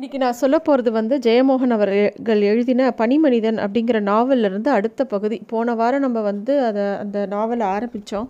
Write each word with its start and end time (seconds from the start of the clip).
இன்றைக்கி 0.00 0.18
நான் 0.20 0.38
சொல்ல 0.40 0.58
போகிறது 0.58 0.90
வந்து 0.92 1.14
ஜெயமோகன் 1.24 1.74
அவர்கள் 1.74 2.42
எழுதின 2.50 2.82
பனிமனிதன் 3.00 3.58
அப்படிங்கிற 3.64 3.98
நாவல்லிருந்து 4.08 4.68
அடுத்த 4.76 5.04
பகுதி. 5.04 5.36
போன 5.46 5.74
வாரம் 5.74 6.00
நம்ம 6.00 6.20
வந்து 6.20 6.54
அதை 6.68 6.84
அந்த 7.02 7.26
நாவலை 7.26 7.66
ஆரம்பித்தோம் 7.66 8.28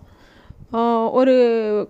ஒரு 1.19 1.35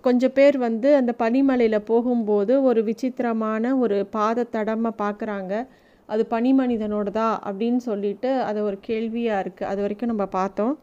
கொஞ்சம் 0.01 0.35
பேர் 0.35 0.58
வந்து 0.66 0.90
அந்த 0.96 1.14
பனிமலையில் 1.22 1.79
போகும்போது 1.90 2.53
ஒரு 2.62 2.82
விசித்திரமான 2.85 3.72
ஒரு 3.77 3.98
பாத 4.16 4.46
தடமை 4.56 4.93
பார்க்குறாங்க 5.03 5.65
அது 6.08 6.26
பனிமனிதனோடதா 6.35 7.31
அப்படின்னு 7.51 7.83
சொல்லிட்டு 7.88 8.33
அது 8.40 8.60
ஒரு 8.65 8.78
கேள்வியாக 8.81 9.42
இருக்குது 9.44 9.71
அது 9.72 9.81
வரைக்கும் 9.81 10.12
நம்ம 10.15 10.26
பார்த்தோம். 10.38 10.74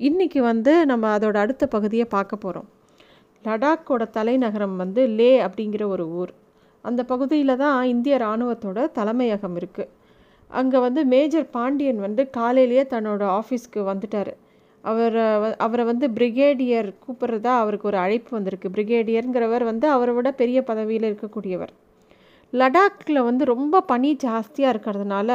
இன்றைக்கி 0.00 0.42
வந்து 0.50 0.74
நம்ம 0.92 1.18
அதோட 1.18 1.36
அடுத்த 1.46 1.66
பகுதியை 1.66 2.08
பார்க்க 2.16 2.44
போகிறோம் 2.46 2.70
லடாக்கோட 3.44 4.10
தலைநகரம் 4.18 4.76
வந்து 4.76 5.04
லே 5.20 5.32
அப்படிங்கிற 5.46 5.86
ஒரு 5.86 6.06
ஊர். 6.22 6.34
அந்த 6.84 7.00
பகுதியில் 7.12 7.60
தான் 7.64 7.78
இந்திய 7.84 8.14
இராணுவத்தோட 8.18 8.78
தலைமையகம் 8.98 9.56
இருக்குது 9.60 9.92
அங்கே 10.50 10.78
வந்து 10.78 11.00
மேஜர் 11.12 11.46
பாண்டியன் 11.56 12.00
வந்து 12.06 12.22
காலையிலேயே 12.30 12.82
தன்னோட 12.90 13.22
ஆஃபீஸ்க்கு 13.38 13.80
வந்துட்டார். 13.90 14.32
அவரை 14.84 15.24
அவரை 15.66 15.84
வந்து 15.90 16.06
பிரிகேடியர் 16.18 16.88
கூப்பிட்றதா 17.04 17.52
அவருக்கு 17.62 17.88
ஒரு 17.90 17.98
அழைப்பு 18.04 18.30
வந்திருக்கு. 18.36 18.68
பிரிகேடியருங்கிறவர் 18.76 19.64
வந்து 19.70 19.86
அவரை 19.88 20.14
விட 20.14 20.30
பெரிய 20.40 20.58
பதவியில் 20.70 21.08
இருக்கக்கூடியவர். 21.10 21.72
லடாக்கில் 22.60 23.26
வந்து 23.28 23.44
ரொம்ப 23.52 23.80
பனி 23.90 24.10
ஜாஸ்தியாக 24.24 24.72
இருக்கிறதுனால 24.74 25.30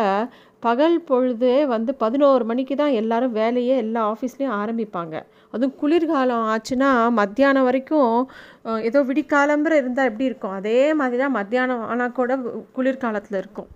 பகல் 0.66 0.96
பொழுது 1.10 1.52
வந்து 1.74 1.92
பதினோரு 2.04 2.44
மணிக்கு 2.50 2.76
தான் 2.82 2.96
எல்லோரும் 3.02 3.36
வேலையே 3.40 3.76
எல்லா 3.84 4.02
ஆஃபீஸ்லேயும் 4.12 4.56
ஆரம்பிப்பாங்க. 4.62 5.16
அதுவும் 5.54 5.76
குளிர்காலம் 5.82 6.46
ஆச்சுன்னா 6.54 6.90
மத்தியானம் 7.20 7.68
வரைக்கும் 7.70 8.14
ஏதோ 8.90 9.00
விடிக்காலம்புற 9.10 9.74
இருந்தால் 9.82 10.10
எப்படி 10.12 10.30
இருக்கும்? 10.32 10.56
அதே 10.60 10.80
மாதிரி 11.02 11.20
தான் 11.24 11.36
மத்தியானம் 11.40 11.84
ஆனால் 11.92 12.16
கூட 12.20 12.38
குளிர்காலத்தில் 12.78 13.40
இருக்கும். 13.42 13.70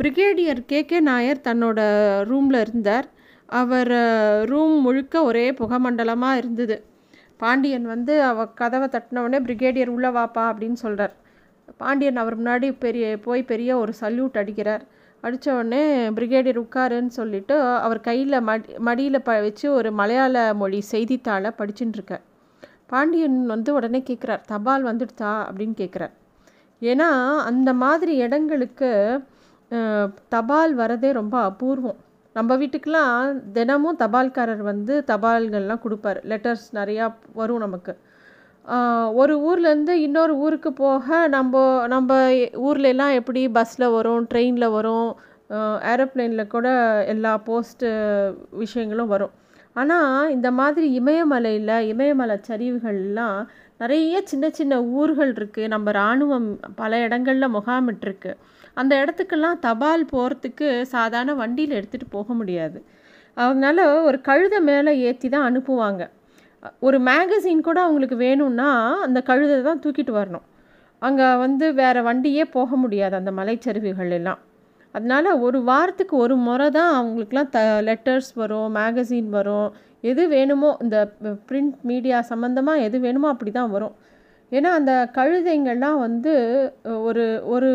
பிரிகேடியர் 0.00 0.62
கே. 0.70 0.80
கே. 0.90 1.00
நாயர் 1.10 1.46
தன்னோட 1.48 1.80
ரூமில் 2.30 2.60
இருந்தார். 2.64 3.08
அவர் 3.60 3.92
ரூம் 4.52 4.76
முழுக்க 4.86 5.14
ஒரே 5.30 5.46
புகமண்டலமாக 5.60 6.40
இருந்தது. 6.42 6.76
பாண்டியன் 7.40 7.86
வந்து 7.94 8.14
அவ 8.30 8.44
கதவை 8.60 8.86
தட்டினவுடனே 8.94 9.38
பிரிகேடியர் 9.46 9.94
உள்ளே 9.96 10.10
வாப்பா 10.18 10.42
அப்படின்னு 10.52 10.78
சொல்கிறார் 10.84 11.14
பாண்டியன் 11.80 12.20
அவர் 12.22 12.36
முன்னாடி 12.40 12.68
பெரிய 12.78 13.04
போய் 13.26 13.42
பெரிய 13.42 13.70
ஒரு 13.78 13.92
சல்யூட் 14.00 14.40
அடிக்கிறார். 14.40 14.82
அடித்த 15.24 15.46
உடனே 15.54 15.82
பிரிகேடியர் 16.16 16.60
உட்காருன்னு 16.62 17.12
சொல்லிவிட்டு 17.18 17.56
அவர் 17.86 18.00
கையில் 18.00 18.36
மடி 18.40 18.72
மடியில் 18.78 19.24
ப 19.26 19.40
வச்சு 19.40 19.66
ஒரு 19.72 19.90
மலையாள 19.92 20.36
மொழி 20.60 20.80
செய்தித்தாளை 20.92 21.50
படிச்சுட்டுருக்கார் 21.58 22.24
பாண்டியன் 22.92 23.38
வந்து 23.46 23.70
உடனே 23.74 24.00
கேட்குறார் 24.08 24.42
தபால் 24.46 24.84
வந்துடுதா? 24.84 25.32
அப்படின்னு 25.48 25.76
கேட்குறார் 25.82 26.14
ஏன்னா 26.82 27.08
அந்த 27.50 27.70
மாதிரி 27.82 28.14
இடங்களுக்கு 28.24 28.90
தபால் 30.34 30.72
வரதே 30.78 31.10
ரொம்ப 31.20 31.36
அபூர்வம். 31.50 32.00
நம்ம 32.36 32.56
வீட்டுக்கெலாம் 32.56 33.20
தினமும் 33.52 33.98
தபால்காரர் 33.98 34.62
வந்து 34.70 34.94
தபால்கள்லாம் 35.06 35.84
கொடுப்பார். 35.84 36.20
லெட்டர்ஸ் 36.30 36.66
நிறையா 36.78 37.06
வரும் 37.40 37.58
நமக்கு. 37.58 37.92
ஒரு 39.20 39.34
ஊர்லேருந்து 39.48 39.94
இன்னொரு 40.06 40.34
ஊருக்கு 40.44 40.70
போக 40.72 41.28
நம்ம 41.28 41.62
நம்ம 41.94 42.18
ஊர்லெலாம் 42.68 43.14
எப்படி 43.20 43.40
பஸ்ஸில் 43.56 43.94
வரும் 43.96 44.26
ட்ரெயினில் 44.32 44.74
வரும் 44.76 45.08
ஏரோப்ளேனில் 45.92 46.52
கூட 46.54 46.68
எல்லா 47.12 47.32
போஸ்ட்டு 47.48 47.88
விஷயங்களும் 48.62 49.10
வரும். 49.14 49.32
ஆனால் 49.80 50.30
இந்த 50.36 50.48
மாதிரி 50.60 50.86
இமயமலையில் 51.00 51.74
இமயமலை 51.92 52.36
சரிவுகள்லாம் 52.48 53.40
நிறைய 53.82 54.16
சின்ன 54.30 54.46
சின்ன 54.58 54.74
ஊர்கள் 55.00 55.32
இருக்குது 55.38 55.70
நம்ம 55.74 55.90
இராணுவம் 55.90 56.48
பல 56.80 57.00
இடங்களில் 57.06 57.54
முகாமிட்டுருக்கு 57.56 58.32
அந்த 58.80 58.92
இடத்துக்கெல்லாம் 59.02 59.60
தபால் 59.66 60.04
போகிறதுக்கு 60.14 60.68
சாதாரண 60.94 61.32
வண்டியில் 61.42 61.78
எடுத்துகிட்டு 61.78 62.14
போக 62.16 62.28
முடியாது. 62.40 62.78
அதனால் 63.36 63.82
ஒரு 64.08 64.18
கழுதை 64.28 64.60
மேலே 64.70 64.92
ஏற்றி 65.08 65.28
தான் 65.28 65.48
அனுப்புவாங்க. 65.50 66.02
ஒரு 66.86 66.98
மேகசின் 67.08 67.66
கூட 67.68 67.78
அவங்களுக்கு 67.86 68.16
வேணும்னா 68.26 68.70
அந்த 69.06 69.18
கழுதை 69.28 69.56
தான் 69.68 69.82
தூக்கிட்டு 69.84 70.12
வரணும். 70.18 70.46
அங்கே 71.02 71.28
வந்து 71.44 71.66
வேறு 71.80 72.00
வண்டியே 72.08 72.44
போக 72.56 72.76
முடியாது 72.82 73.14
அந்த 73.20 73.30
மலைச்சரிவுகள் 73.38 74.12
எல்லாம். 74.18 74.40
அதனால் 74.96 75.28
ஒரு 75.46 75.58
வாரத்துக்கு 75.70 76.14
ஒரு 76.24 76.34
முறை 76.46 76.68
தான் 76.78 76.90
அவங்களுக்குலாம் 76.98 77.50
த 77.56 77.60
லெட்டர்ஸ் 77.88 78.30
வரும் 78.42 78.68
மேகசின் 78.78 79.30
வரும். 79.38 79.68
எது 80.10 80.22
வேணுமோ 80.34 80.70
இந்த 80.84 80.96
ப்ரிண்ட் 81.48 81.76
மீடியா 81.90 82.18
சம்மந்தமாக 82.30 82.84
எது 82.86 82.96
வேணுமோ 83.06 83.28
அப்படி 83.34 83.52
தான் 83.58 83.74
வரும். 83.74 83.94
ஏன்னா 84.52 84.70
அந்த 84.78 84.92
கழுதைங்கள்லாம் 85.18 85.98
வந்து 86.06 86.32
ஒரு 87.08 87.24
ஒரு 87.54 87.70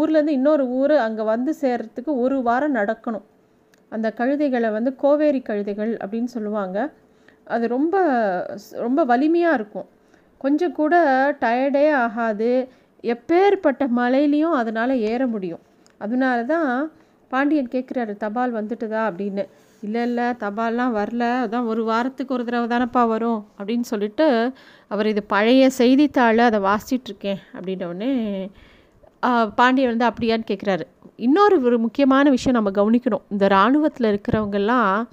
ஊர்லேருந்து 0.00 0.36
இன்னொரு 0.40 0.64
ஊர் 0.80 0.94
அங்கே 1.06 1.24
வந்து 1.32 1.52
சேர்கிறதுக்கு 1.62 2.12
ஒரு 2.24 2.36
வாரம் 2.48 2.76
நடக்கணும். 2.80 3.26
அந்த 3.92 4.08
கழுதைகளை 4.20 4.70
வந்து 4.76 4.90
கோவேரி 5.02 5.40
கழுதைகள் 5.48 5.92
அப்படின்னு 6.02 6.30
சொல்லுவாங்க. 6.36 6.78
அது 7.46 7.64
ரொம்ப 7.68 7.96
ரொம்ப 8.70 9.04
வலிமையாக 9.04 9.54
இருக்கும். 9.54 9.88
கொஞ்சம் 10.38 10.72
கூட 10.72 10.94
டயர்டே 11.40 11.92
ஆகாது. 12.04 12.50
எப்பேற்பட்ட 13.02 13.82
மலையிலையும் 13.96 14.56
அதனால் 14.62 14.94
ஏற 15.12 15.26
முடியும். 15.26 15.62
அதனால 15.98 16.38
தான் 16.44 16.92
பாண்டியன் 17.30 17.72
கேட்குறாரு 17.72 18.16
தபால் 18.16 18.54
வந்துட்டுதா? 18.54 19.02
அப்படின்னு. 19.08 19.44
இல்லை 19.82 20.02
இல்லை 20.02 20.24
தபால்லாம் 20.24 20.92
வரல. 20.98 21.24
அதான் 21.44 21.66
ஒரு 21.66 21.82
வாரத்துக்கு 21.84 22.34
ஒரு 22.34 22.44
தடவை 22.44 22.66
தானப்பா 22.72 23.02
வரும். 23.08 23.40
அப்படின்னு 23.58 23.86
சொல்லிட்டு 23.92 24.26
அவர் 24.88 25.06
இது 25.06 25.22
பழைய 25.22 25.70
செய்தித்தாள் 25.70 26.38
அதை 26.38 26.60
வாசிச்சிட்ருக்கேன் 26.60 27.42
அப்படின்னோடனே 27.54 28.12
பாண்டியன் 29.56 29.96
வந்து 29.96 30.06
அப்படியான்னு 30.10 30.48
கேட்குறாரு. 30.50 30.84
இன்னொரு 31.16 31.56
ஒரு 31.62 31.78
முக்கியமான 31.78 32.30
விஷயம் 32.30 32.56
நம்ம 32.58 32.70
கவனிக்கணும். 32.80 33.24
இந்த 33.28 33.44
இராணுவத்தில் 33.44 34.08
இருக்கிறவங்கெல்லாம் 34.12 35.06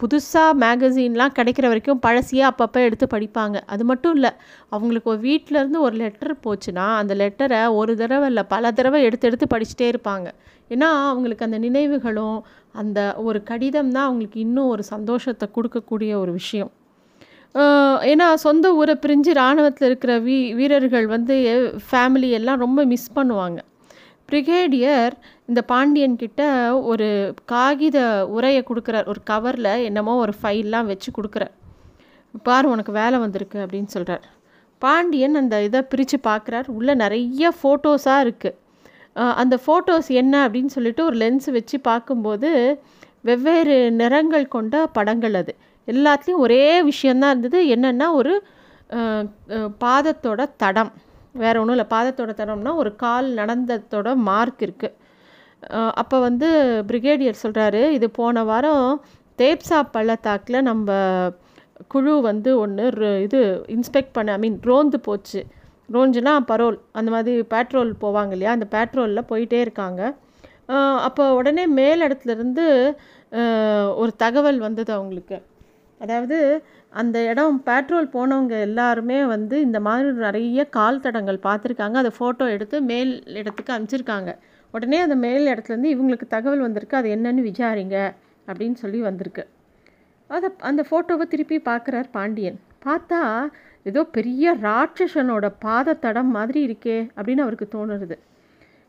புதுசாக 0.00 0.52
மேகசின்லாம் 0.62 1.34
கிடைக்கிற 1.38 1.66
வரைக்கும் 1.70 2.00
பழசியே 2.06 2.44
அப்பப்போ 2.50 2.78
எடுத்து 2.88 3.06
படிப்பாங்க. 3.14 3.56
அது 3.72 3.84
மட்டும் 3.84 4.14
இல்லை 4.14 4.30
அவங்களுக்கு 4.68 5.10
ஒரு 5.14 5.20
வீட்டிலேருந்து 5.28 5.80
ஒரு 5.86 5.96
லெட்டர் 6.02 6.34
போச்சுன்னா 6.46 6.86
அந்த 7.00 7.14
லெட்டரை 7.14 7.60
ஒரு 7.80 7.94
தடவை 7.96 8.28
இல்லை 8.28 8.44
பல 8.54 8.72
தடவை 8.78 9.00
எடுத்து 9.08 9.28
எடுத்து 9.28 9.48
படிச்சுட்டே 9.54 9.88
இருப்பாங்க. 9.92 10.28
ஏன்னா 10.74 10.88
அவங்களுக்கு 11.10 11.46
அந்த 11.48 11.58
நினைவுகளும் 11.66 12.38
அந்த 12.80 12.98
ஒரு 13.28 13.38
கடிதம் 13.42 13.92
தான் 13.92 14.06
அவங்களுக்கு 14.08 14.40
இன்னும் 14.46 14.72
ஒரு 14.74 14.82
சந்தோஷத்தை 14.94 15.48
கொடுக்கக்கூடிய 15.56 16.12
ஒரு 16.22 16.32
விஷயம். 16.40 16.72
ஏன்னா 18.10 18.26
சொந்த 18.46 18.66
ஊரை 18.80 18.94
பிரிஞ்சு 19.04 19.30
இராணுவத்தில் 19.36 19.88
இருக்கிற 19.90 20.12
வீ 20.26 20.36
வீரர்கள் 20.58 21.06
வந்து 21.06 21.36
ஃபேமிலி 21.90 22.30
எல்லாம் 22.38 22.62
ரொம்ப 22.64 22.80
மிஸ் 22.92 23.10
பண்ணுவாங்க. 23.16 23.58
பிரிகேடியர் 24.30 25.14
இந்த 25.50 25.60
பாண்டியன் 25.70 26.16
கிட்ட 26.22 26.42
ஒரு 26.90 27.06
காகித 27.52 27.98
உரையை 28.36 28.62
கொடுக்குறார். 28.70 29.06
ஒரு 29.12 29.20
கவரில் 29.30 29.70
என்னமோ 29.88 30.14
ஒரு 30.24 30.34
ஃபைல்லாம் 30.40 30.88
வச்சு 30.90 31.10
கொடுக்குறார். 31.18 31.54
பாரு 32.48 32.66
உனக்கு 32.74 32.92
வேலை 32.98 33.18
வந்திருக்கு 33.22 33.58
அப்படின்னு 33.64 33.90
சொல்கிறார் 33.94 34.24
பாண்டியன் 34.82 35.38
அந்த 35.40 35.56
இதை 35.68 35.80
பிரித்து 35.92 36.18
பார்க்குறார். 36.28 36.66
உள்ளே 36.78 36.94
நிறைய 37.04 37.52
ஃபோட்டோஸாக 37.60 38.24
இருக்குது 38.26 38.56
அந்த 39.42 39.54
ஃபோட்டோஸ் 39.64 40.10
என்ன 40.22 40.34
அப்படின்னு 40.46 40.74
சொல்லிட்டு 40.76 41.02
ஒரு 41.08 41.16
லென்ஸ் 41.22 41.48
வச்சு 41.56 41.76
பார்க்கும்போது 41.88 42.50
வெவ்வேறு 43.28 43.76
நிறங்கள் 44.00 44.46
கொண்ட 44.56 44.74
படங்கள் 44.96 45.34
அது. 45.40 45.52
எல்லாத்துலேயும் 45.88 46.44
ஒரே 46.44 46.62
விஷயந்தான் 46.90 47.32
இருந்தது. 47.34 47.60
என்னென்னா 47.74 48.06
ஒரு 48.20 48.34
பாதத்தோட 49.84 50.40
தடம். 50.62 50.92
வேறு 51.42 51.58
ஒன்றும் 51.60 51.76
இல்லை. 51.76 51.90
பாதத்தோட 51.96 52.32
தடம்னா 52.40 52.72
ஒரு 52.82 52.90
கால் 53.04 53.28
நடந்ததோட 53.40 54.08
மார்க் 54.30 54.64
இருக்குது 54.66 54.96
அப்போ 56.00 56.16
வந்து 56.28 56.48
பிரிகேடியர் 56.90 57.42
சொல்கிறாரு 57.44 57.82
இது 57.96 58.06
போன 58.18 58.44
வாரம் 58.50 58.88
தேப்சா 59.38 59.78
பள்ளத்தாக்கில் 59.96 60.66
நம்ம 60.70 60.90
குழு 61.92 62.12
வந்து 62.30 62.50
ஒன்று 62.62 63.10
இது 63.26 63.40
இன்ஸ்பெக்ட் 63.76 64.14
பண்ண 64.16 64.32
ஐ 64.36 64.40
மீன் 64.44 64.58
ரோந்து 64.70 64.98
போச்சு. 65.08 65.40
ரோஞ்சுனா 65.94 66.32
பரோல் 66.50 66.78
அந்த 66.98 67.08
மாதிரி 67.14 67.34
பேட்ரோல் 67.52 67.92
போவாங்க 68.04 68.32
இல்லையா? 68.36 68.54
அந்த 68.56 68.66
பேட்ரோலில் 68.74 69.28
போயிட்டே 69.30 69.60
இருக்காங்க. 69.66 70.02
அப்போ 71.06 71.24
உடனே 71.38 71.64
மேல் 71.78 72.04
இடத்துலேருந்து 72.06 72.64
ஒரு 74.00 74.12
தகவல் 74.24 74.58
வந்தது 74.66 74.90
அவங்களுக்கு. 74.96 75.38
அதாவது 76.00 76.38
அந்த 76.92 77.16
இடம் 77.30 77.56
பேட்ரோல் 77.68 78.12
போனவங்க 78.16 78.54
எல்லாருமே 78.66 79.18
வந்து 79.34 79.56
இந்த 79.66 79.78
மாதிரி 79.86 80.10
நிறைய 80.26 80.60
கால் 80.76 81.02
தடங்கள் 81.06 81.40
பார்த்துருக்காங்க. 81.48 81.96
அதை 82.02 82.12
ஃபோட்டோ 82.18 82.46
எடுத்து 82.56 82.76
மேல் 82.90 83.12
இடத்துக்கு 83.40 83.74
அனுப்பிச்சிருக்காங்க 83.74 84.32
உடனே 84.74 84.98
அந்த 85.04 85.16
மேல் 85.24 85.46
இடத்துலேருந்து 85.52 85.92
இவங்களுக்கு 85.94 86.26
தகவல் 86.28 86.64
வந்திருக்கு 86.66 86.96
அது 86.96 87.08
என்னன்னு 87.16 87.42
விசாரிங்க 87.50 87.96
அப்படின்னு 88.48 88.76
சொல்லி 88.82 89.00
வந்திருக்கு. 89.00 89.44
அதை 90.30 90.48
அந்த 90.70 90.84
ஃபோட்டோவை 90.88 91.24
திருப்பி 91.32 91.58
பார்க்குறார் 91.58 92.08
பாண்டியன். 92.10 92.58
பார்த்தா 92.86 93.20
ஏதோ 93.82 94.00
பெரிய 94.16 94.54
ராட்சசனோட 94.62 95.46
பாதத்தடம் 95.64 96.30
மாதிரி 96.36 96.60
இருக்கே 96.68 96.98
அப்படின்னு 97.16 97.44
அவருக்கு 97.46 97.68
தோணுறது. 97.76 98.16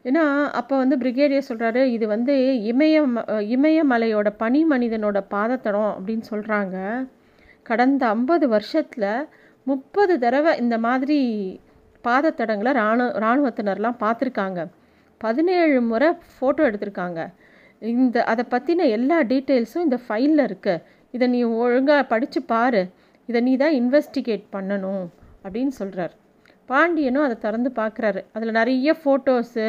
ஏன்னா 0.05 0.23
அப்போ 0.59 0.77
வந்து 0.77 0.95
பிரிகேடியர் 0.97 1.49
சொல்கிறாரு 1.49 1.81
இது 1.95 2.05
வந்து 2.07 2.33
இமய 2.71 2.97
இமயமலையோட 3.55 4.29
பனி 4.37 4.61
மனிதனோட 4.65 5.17
பாதத்தடம் 5.35 5.91
அப்படின்னு 5.95 6.25
சொல்கிறாங்க 6.31 6.77
கடந்த 7.63 8.03
ஐம்பது 8.07 8.45
வருஷத்தில் 8.47 9.09
முப்பது 9.63 10.13
தடவை 10.19 10.51
இந்த 10.57 10.75
மாதிரி 10.77 11.19
பாதத்தடங்களை 12.03 12.71
ராணுவ 12.73 13.07
இராணுவத்தினர்லாம் 13.19 14.01
பார்த்துருக்காங்க. 14.03 14.59
பதினேழு 15.25 15.77
முறை 15.91 16.09
ஃபோட்டோ 16.35 16.61
எடுத்திருக்காங்க. 16.69 17.19
இந்த 17.81 18.17
அதை 18.31 18.43
பற்றின 18.53 18.87
எல்லா 18.97 19.17
டீட்டெயில்ஸும் 19.31 19.85
இந்த 19.87 19.97
ஃபைலில் 20.05 20.45
இருக்குது 20.47 20.83
இதை 21.15 21.27
நீ 21.35 21.41
ஒழுங்காக 21.63 22.03
படித்து 22.13 22.39
பாரு. 22.53 22.81
இதை 23.29 23.39
நீ 23.47 23.53
தான் 23.63 23.77
இன்வெஸ்டிகேட் 23.81 24.45
பண்ணணும் 24.55 25.05
அப்படின்னு 25.45 25.73
சொல்கிறார் 25.81 26.13
பாண்டியனும் 26.71 27.25
அதை 27.27 27.35
திறந்து 27.45 27.69
பார்க்குறாரு 27.81 28.21
அதில் 28.35 28.57
நிறைய 28.59 28.89
ஃபோட்டோஸு 29.01 29.67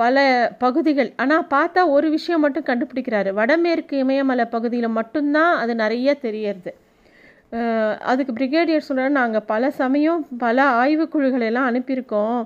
பல 0.00 0.16
பகுதிகள். 0.64 1.08
ஆனால் 1.22 1.46
பார்த்தா 1.54 1.80
ஒரு 1.94 2.08
விஷயம் 2.14 2.42
மட்டும் 2.44 2.66
கண்டுபிடிக்கிறாரு. 2.68 3.30
வடமேற்கு 3.38 3.94
இமயமலை 4.02 4.46
பகுதியில் 4.54 4.96
மட்டும்தான் 4.98 5.52
அது 5.62 5.72
நிறைய 5.82 6.14
தெரியறது. 6.26 6.72
அதுக்கு 8.10 8.32
பிரிகேடியர் 8.38 8.86
சொல்கிறார் 8.88 9.18
நாங்கள் 9.20 9.46
பல 9.52 9.70
சமயம் 9.80 10.22
பல 10.44 10.64
ஆய்வுக்குழுகளை 10.80 11.46
எல்லாம் 11.50 11.68
அனுப்பியிருக்கோம். 11.70 12.40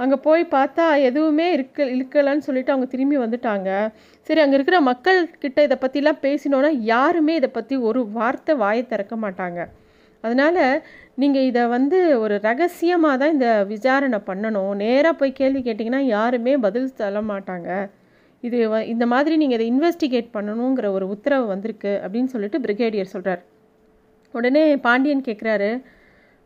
அங்கே 0.00 0.16
போய் 0.26 0.42
பார்த்தா 0.54 0.84
எதுவுமே 1.08 1.46
இருக்க 1.56 1.84
இருக்கலைன்னு 1.96 2.46
சொல்லிட்டு 2.46 2.72
அவங்க 2.74 2.86
திரும்பி 2.94 3.16
வந்துட்டாங்க. 3.24 3.70
சரி 4.26 4.40
அங்கே 4.44 4.56
இருக்கிற 4.58 4.78
மக்கள் 4.90 5.18
கிட்ட 5.44 5.58
இதை 5.66 5.76
பற்றிலாம் 5.84 6.22
பேசினோன்னா 6.26 6.70
யாருமே 6.92 7.34
இதை 7.40 7.50
பற்றி 7.50 7.76
ஒரு 7.88 8.00
வார்த்தை 8.18 8.54
வாயை 8.64 8.82
திறக்க 8.92 9.16
மாட்டாங்க. 9.24 9.60
அதனால் 10.24 10.60
நீங்கள் 11.22 11.46
இதை 11.50 11.62
வந்து 11.76 11.98
ஒரு 12.24 12.34
ரகசியமாக 12.48 13.18
தான் 13.22 13.34
இந்த 13.36 13.48
விசாரணை 13.72 14.20
பண்ணணும். 14.28 14.72
நேராக 14.84 15.14
போய் 15.20 15.38
கேள்வி 15.40 15.60
கேட்டிங்கன்னா 15.66 16.02
யாருமே 16.16 16.54
பதில் 16.66 16.94
சொல்ல 17.02 17.20
மாட்டாங்க. 17.32 17.68
இது 18.42 18.58
வ 18.70 18.78
இந்த 18.92 19.04
மாதிரி 19.12 19.34
நீங்கள் 19.40 19.58
இதை 19.58 19.66
இன்வெஸ்டிகேட் 19.72 20.34
பண்ணணுங்கிற 20.36 20.86
ஒரு 20.96 21.06
உத்தரவு 21.14 21.44
வந்திருக்கு 21.52 21.92
அப்படின்னு 22.04 22.32
சொல்லிட்டு 22.32 22.58
பிரிகேடியர் 22.64 23.12
சொல்கிறார் 23.12 23.42
உடனே 24.34 24.64
பாண்டியன் 24.86 25.26
கேட்குறாரு 25.28 25.70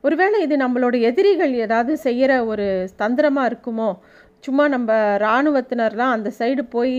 ஒருவேளை 0.08 0.38
இது 0.46 0.56
நம்மளோட 0.56 0.96
எதிரிகள் 1.08 1.54
ஏதாவது 1.64 1.92
செய்கிற 2.06 2.32
ஒரு 2.50 2.66
தந்திரமாக 3.02 3.50
இருக்குமோ? 3.50 3.90
சும்மா 4.44 4.64
நம்ம 4.74 4.90
இராணுவத்தினர்லாம் 5.18 6.14
அந்த 6.16 6.28
சைடு 6.38 6.62
போய் 6.74 6.98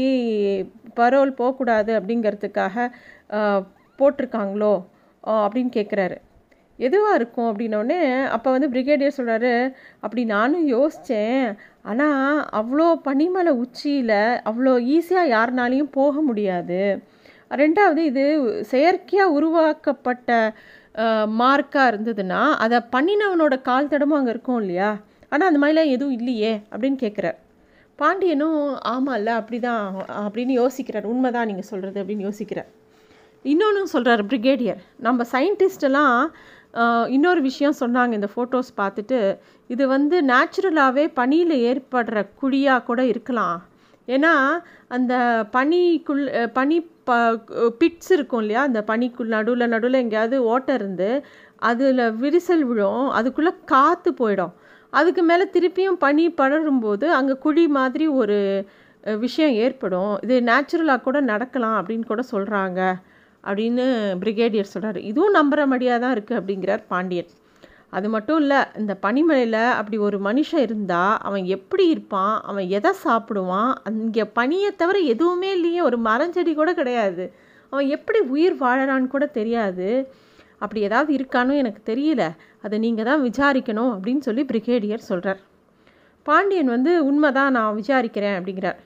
பரோல் 0.97 1.37
போகக்கூடாது 1.37 1.91
அப்படிங்கிறதுக்காக 1.99 2.75
போட்டிருக்காங்களோ? 3.99 4.73
அப்படின்னு 5.43 5.71
கேட்குறாரு 5.77 6.17
எதுவாக 6.79 7.17
இருக்கும் 7.19 7.47
அப்படின்னோடனே 7.51 8.01
அப்போ 8.35 8.49
வந்து 8.55 8.67
பிரிகேடியர் 8.73 9.17
சொல்கிறாரு 9.17 9.53
அப்படி 10.03 10.21
நானும் 10.35 10.67
யோசித்தேன் 10.75 11.47
ஆனால் 11.89 12.37
அவ்வளோ 12.59 12.87
பனிமலை 13.07 13.53
உச்சியில் 13.63 14.19
அவ்வளோ 14.49 14.73
ஈஸியாக 14.95 15.33
யாருனாலையும் 15.35 15.95
போக 15.99 16.21
முடியாது. 16.21 16.81
ரெண்டாவது 17.61 18.01
இது 18.11 18.25
செயற்கையாக 18.71 19.35
உருவாக்கப்பட்ட 19.37 20.29
மார்க்காக 21.41 21.89
இருந்ததுன்னா 21.91 22.41
அதை 22.63 22.77
பண்ணினவனோட 22.93 23.55
கால் 23.67 23.91
தடமும் 23.91 24.17
அங்கே 24.17 24.33
இருக்கும் 24.35 24.59
இல்லையா? 24.63 24.89
ஆனால் 25.31 25.47
அந்த 25.49 25.59
மாதிரிலாம் 25.61 25.93
எதுவும் 25.95 26.17
இல்லையே 26.19 26.53
அப்படின்னு 26.71 26.99
கேட்குறார் 27.03 27.37
பாண்டியனும் 27.99 28.59
ஆமாம்ல 28.91 29.31
அப்படி 29.39 29.57
தான் 29.67 29.83
அப்படின்னு 30.25 30.53
யோசிக்கிறார். 30.61 31.07
உண்மைதான் 31.13 31.49
நீங்கள் 31.49 31.69
சொல்கிறது 31.71 31.97
அப்படின்னு 32.01 32.27
யோசிக்கிறார். 32.27 32.69
இன்னொன்று 33.45 33.81
சொல்கிறார் 33.95 34.23
பிரிகேடியர் 34.31 34.79
நம்ம 35.07 35.25
சயின்டிஸ்டெல்லாம் 35.33 36.15
இன்னொரு 37.15 37.41
விஷயம் 37.47 37.79
சொன்னாங்க 37.81 38.13
இந்த 38.17 38.29
ஃபோட்டோஸ் 38.33 38.71
பார்த்துட்டு. 38.81 39.19
இது 39.73 39.83
வந்து 39.95 40.17
நேச்சுரலாகவே 40.31 41.05
பனியில் 41.19 41.55
ஏற்படுற 41.69 42.23
குழியாக 42.41 42.85
கூட 42.89 43.01
இருக்கலாம். 43.13 43.57
ஏன்னா 44.15 44.33
அந்த 44.95 45.13
பனிக்குள் 45.55 46.23
பனி 46.57 46.77
ப 47.07 47.17
பிட்ஸ் 47.81 48.11
இருக்கும் 48.15 48.41
இல்லையா? 48.43 48.61
அந்த 48.69 48.79
பனிக்குள் 48.89 49.33
நடுவில் 49.35 49.71
நடுவில் 49.73 50.01
எங்கேயாவது 50.03 50.37
ஓட்டை 50.53 50.73
இருந்து 50.79 51.09
அதில் 51.69 52.03
விரிசல் 52.23 52.65
விழும் 52.69 53.05
அதுக்குள்ளே 53.19 53.53
காற்று 53.73 54.11
போயிடும். 54.21 54.53
அதுக்கு 54.99 55.23
மேலே 55.29 55.45
திருப்பியும் 55.55 56.01
பனி 56.05 56.25
படரும்போது 56.41 57.07
அங்கே 57.17 57.35
குழி 57.45 57.65
மாதிரி 57.79 58.05
ஒரு 58.21 58.37
விஷயம் 59.25 59.55
ஏற்படும். 59.65 60.13
இது 60.25 60.35
நேச்சுரலாக 60.49 61.05
கூட 61.07 61.17
நடக்கலாம் 61.31 61.77
அப்படின்னு 61.81 62.09
கூட 62.11 62.23
சொல்கிறாங்க 62.33 62.79
அப்படின்னு 63.49 63.83
பிரிகேடியர் 64.23 64.73
சொல்கிறார் 64.73 64.99
இதுவும் 65.11 65.37
நம்புற 65.39 65.61
மடியாக 65.73 66.01
தான் 66.03 66.15
இருக்குது 66.15 66.39
அப்படிங்கிறார் 66.39 66.83
பாண்டியன். 66.93 67.29
அது 67.93 68.07
மட்டும் 68.15 68.39
இல்லை 68.43 68.59
இந்த 68.79 68.93
பனிமலையில் 69.05 69.61
அப்படி 69.77 69.97
ஒரு 70.07 70.17
மனுஷன் 70.27 70.63
இருந்தால் 70.67 71.15
அவன் 71.27 71.45
எப்படி 71.55 71.85
இருப்பான் 71.93 72.35
அவன் 72.49 72.67
எதை 72.77 72.91
சாப்பிடுவான் 73.05 73.71
அங்கே 73.89 74.25
பனியை 74.39 74.71
தவிர 74.81 74.97
எதுவுமே 75.13 75.51
இல்லையே 75.57 75.81
ஒரு 75.89 75.97
மரஞ்செடி 76.07 76.53
கூட 76.53 76.73
கிடையாது. 76.73 77.25
அவன் 77.71 77.87
எப்படி 77.95 78.19
உயிர் 78.33 78.57
வாழறான்னு 78.63 79.13
கூட 79.15 79.25
தெரியாது. 79.39 79.87
அப்படி 80.63 80.79
ஏதாவது 80.87 81.11
இருக்கான்னு 81.17 81.61
எனக்கு 81.63 81.81
தெரியல. 81.91 82.23
அதை 82.65 82.77
நீங்கள் 82.85 83.07
தான் 83.09 83.23
விசாரிக்கணும் 83.27 83.91
அப்படின்னு 83.95 84.25
சொல்லி 84.27 84.43
பிரிகேடியர் 84.51 85.09
சொல்கிறார் 85.11 85.41
பாண்டியன் 86.25 86.73
வந்து 86.75 86.91
உண்மை 87.09 87.29
தான் 87.37 87.55
நான் 87.57 87.77
விசாரிக்கிறேன் 87.81 88.37
அப்படிங்கிறார். 88.37 88.79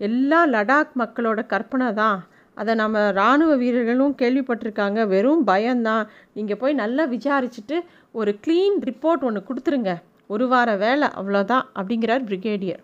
எல்லா 0.00 0.40
லடாக் 0.54 0.92
மக்களோட 1.02 1.40
கற்பனை 1.52 1.88
தான். 2.02 2.18
அதை 2.56 2.72
நம்ம 2.80 2.98
இராணுவ 3.12 3.52
வீரர்களும் 3.62 4.14
கேள்விப்பட்டிருக்காங்க. 4.20 5.00
வெறும் 5.12 5.42
பயம்தான். 5.50 6.04
நீங்கள் 6.36 6.60
போய் 6.60 6.80
நல்லா 6.82 7.04
விசாரிச்சுட்டு 7.14 7.78
ஒரு 8.20 8.32
க்ளீன் 8.44 8.76
ரிப்போர்ட் 8.88 9.24
ஒன்று 9.28 9.40
கொடுத்துருங்க. 9.48 9.92
ஒரு 10.34 10.44
வார 10.52 10.68
வேலை 10.84 11.06
அவ்வளோதான் 11.18 11.66
அப்படிங்கிறார் 11.78 12.22
பிரிகேடியர் 12.28 12.82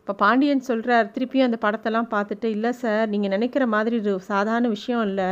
இப்போ 0.00 0.12
பாண்டியன் 0.22 0.68
சொல்கிறார் 0.68 1.10
திருப்பியும் 1.14 1.48
அந்த 1.48 1.58
படத்தெல்லாம் 1.64 2.10
பார்த்துட்டு 2.12 2.48
இல்லை 2.56 2.70
சார் 2.82 3.10
நீங்கள் 3.12 3.32
நினைக்கிற 3.34 3.64
மாதிரி 3.74 3.96
ஒரு 4.02 4.12
சாதாரண 4.28 4.68
விஷயம் 4.76 5.02
இல்லை. 5.08 5.30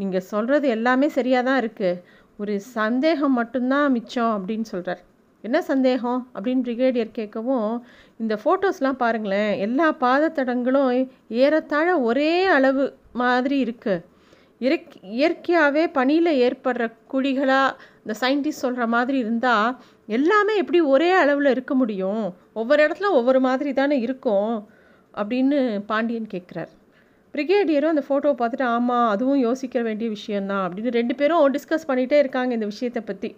நீங்கள் 0.00 0.26
சொல்கிறது 0.32 0.66
எல்லாமே 0.76 1.08
சரியாக 1.16 1.46
தான் 1.48 1.60
இருக்குது 1.62 2.00
ஒரு 2.42 2.54
சந்தேகம் 2.76 3.36
மட்டும்தான் 3.40 3.92
மிச்சம் 3.96 4.32
அப்படின்னு 4.36 4.66
சொல்கிறார் 4.72 5.02
என்ன 5.44 5.58
சந்தேகம்? 5.70 6.20
அப்படின்னு 6.34 6.64
பிரிகேடியர் 6.68 7.10
கேட்கவும் 7.18 7.68
இந்த 8.22 8.34
ஃபோட்டோஸ்லாம் 8.42 9.02
பாருங்களேன் 9.02 9.52
எல்லா 9.66 9.88
பாதத்தடங்களும் 10.04 10.92
ஏறத்தாழ 11.42 11.88
ஒரே 12.08 12.32
அளவு 12.56 12.84
மாதிரி 13.22 13.58
இருக்குது 13.66 14.04
இயற்கை 14.58 15.10
இயற்கையாகவே 15.10 15.88
பனியில் 15.88 16.30
ஏற்படுற 16.46 16.92
குழிகளாக 17.12 17.76
இந்த 18.04 18.14
சயின்டிஸ்ட் 18.20 18.64
சொல்கிற 18.64 18.86
மாதிரி 18.86 19.18
இருந்தால் 19.18 19.76
எல்லாமே 20.06 20.56
எப்படி 20.56 20.80
ஒரே 20.80 21.10
அளவில் 21.10 21.50
இருக்க 21.50 21.74
முடியும்? 21.74 22.34
ஒவ்வொரு 22.52 22.86
இடத்துல 22.86 23.10
ஒவ்வொரு 23.10 23.40
மாதிரி 23.40 23.72
தானே 23.72 24.00
இருக்கும் 24.00 24.68
அப்படின்னு 25.14 25.84
பாண்டியன் 25.86 26.32
கேட்குறார் 26.34 26.72
பிரிகேடியரும் 27.32 27.94
அந்த 27.94 28.04
ஃபோட்டோவை 28.08 28.34
பார்த்துட்டு 28.38 28.62
ஆமாம் 28.62 29.08
அதுவும் 29.08 29.38
யோசிக்க 29.38 29.82
வேண்டிய 29.82 30.10
விஷயந்தான் 30.10 30.70
அப்படின்னு 30.70 30.92
ரெண்டு 30.92 31.14
பேரும் 31.14 31.54
டிஸ்கஸ் 31.54 31.88
பண்ணிகிட்டே 31.88 32.18
இருக்காங்க 32.18 32.54
இந்த 32.54 32.66
விஷயத்தை 32.66 33.02
பற்றி 33.02 33.36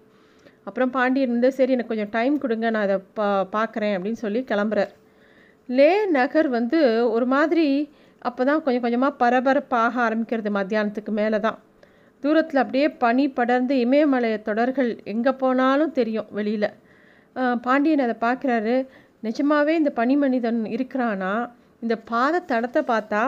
அப்புறம் 0.64 0.90
பாண்டியன் 0.90 1.30
வந்து 1.30 1.52
சரி 1.52 1.72
எனக்கு 1.72 1.94
கொஞ்சம் 1.96 2.10
டைம் 2.10 2.38
கொடுங்க 2.38 2.70
நான் 2.70 2.82
அதை 2.82 2.98
பா 3.14 3.48
பார்க்குறேன் 3.52 3.94
அப்படின்னு 3.96 4.22
சொல்லி 4.24 4.40
கிளம்புறார். 4.40 4.90
லே 5.66 6.06
நகர் 6.06 6.48
வந்து 6.48 7.10
ஒரு 7.10 7.26
மாதிரி 7.26 7.90
அப்போ 8.28 8.42
தான் 8.48 8.62
கொஞ்சம் 8.64 8.84
கொஞ்சமாக 8.84 9.18
பரபரப்பாக 9.22 10.00
ஆரம்பிக்கிறது 10.06 10.50
மத்தியானத்துக்கு 10.58 11.12
மேலே 11.20 11.38
தான் 11.46 11.58
தூரத்தில் 12.22 12.62
அப்படியே 12.62 12.86
பனி 13.02 13.24
படர்ந்து 13.38 13.74
இமயமலைய 13.84 14.38
தொடர்கள் 14.48 14.90
எங்கே 15.12 15.32
போனாலும் 15.42 15.94
தெரியும் 15.98 16.28
வெளியில். 16.38 16.68
பாண்டியன் 17.66 18.04
அதை 18.06 18.16
பார்க்குறாரு 18.26 18.74
நிஜமாகவே 19.26 19.72
இந்த 19.80 19.90
பனி 20.00 20.14
மனிதன் 20.24 20.60
இருக்கிறானா? 20.76 21.32
இந்த 21.84 21.94
பாத 22.10 22.42
தடத்தை 22.50 22.82
பார்த்தா 22.92 23.22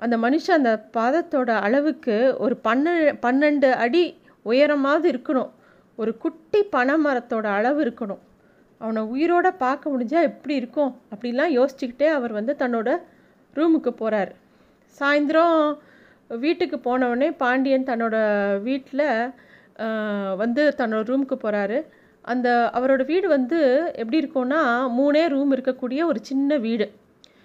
அந்த 0.00 0.16
மனுஷன் 0.24 0.58
அந்த 0.60 0.72
பாதத்தோட 0.96 1.50
அளவுக்கு 1.66 2.16
ஒரு 2.44 2.54
பன்ன 2.66 2.94
பன்னெண்டு 3.24 3.68
அடி 3.84 4.04
உயரமாவது 4.46 5.06
இருக்கணும். 5.12 5.50
ஒரு 5.98 6.12
குட்டி 6.24 6.60
பனைமரத்தோட 6.74 7.46
அளவு 7.58 7.78
இருக்கணும். 7.84 8.22
அவனை 8.80 9.02
உயிரோட 9.14 9.48
பார்க்க 9.64 9.92
முடிஞ்சால் 9.92 10.28
எப்படி 10.30 10.54
இருக்கும்? 10.60 10.92
அப்படிலாம் 11.12 11.54
யோசிச்சுக்கிட்டே 11.58 12.08
அவர் 12.18 12.32
வந்து 12.38 12.52
தன்னோட 12.62 12.90
ரூமுக்கு 13.56 13.90
போகிறார் 14.00 14.32
சாயந்தரம் 14.98 15.60
வீட்டுக்கு 16.28 16.76
போனவுடனே 16.86 17.28
பாண்டியன் 17.42 17.88
தன்னோட 17.90 18.16
வீட்டில் 18.62 19.06
வந்து 20.36 20.62
தன்னோட 20.78 21.02
ரூமுக்கு 21.10 21.36
போகிறாரு 21.42 21.78
அந்த 22.24 22.48
அவரோட 22.78 23.02
வீடு 23.10 23.26
வந்து 23.28 23.58
எப்படி 24.00 24.18
இருக்கும்னா 24.22 24.62
மூணே 24.98 25.22
ரூம் 25.34 25.52
இருக்கக்கூடிய 25.56 26.00
ஒரு 26.10 26.20
சின்ன 26.30 26.56
வீடு. 26.64 26.86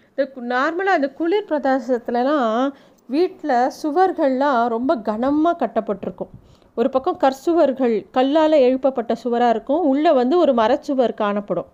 இந்த 0.10 0.24
நார்மலாக 0.56 1.00
இந்த 1.00 1.10
குளிர் 1.20 1.48
பிரதேசத்துலலாம் 1.50 2.74
வீட்டில் 3.10 3.72
சுவர்கள்லாம் 3.82 4.60
ரொம்ப 4.76 4.92
கனமாக 5.10 5.56
கட்டப்பட்டிருக்கும். 5.62 6.32
ஒரு 6.78 6.90
பக்கம் 6.90 7.22
கற்சுவர்கள் 7.24 7.96
கல்லால் 8.18 8.64
எழுப்பப்பட்ட 8.68 9.16
சுவராக 9.24 9.54
இருக்கும். 9.56 9.82
உள்ளே 9.92 10.12
வந்து 10.12 10.36
ஒரு 10.38 10.54
மரச்சுவர் 10.54 11.14
காணப்படும். 11.24 11.70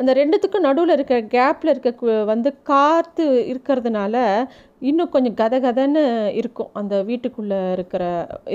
அந்த 0.00 0.12
ரெண்டுத்துக்கும் 0.18 0.66
நடுவில் 0.66 0.94
இருக்க 0.96 1.16
கேப்பில் 1.36 1.72
இருக்க 1.72 2.24
வந்து 2.32 2.50
காற்று 2.70 3.24
இருக்கிறதுனால 3.52 4.16
இன்னும் 4.90 5.10
கொஞ்சம் 5.14 5.38
கத 5.40 5.54
கதன்னு 5.64 6.02
இருக்கும் 6.40 6.70
அந்த 6.80 6.94
வீட்டுக்குள்ளே 7.08 7.58
இருக்கிற 7.76 8.04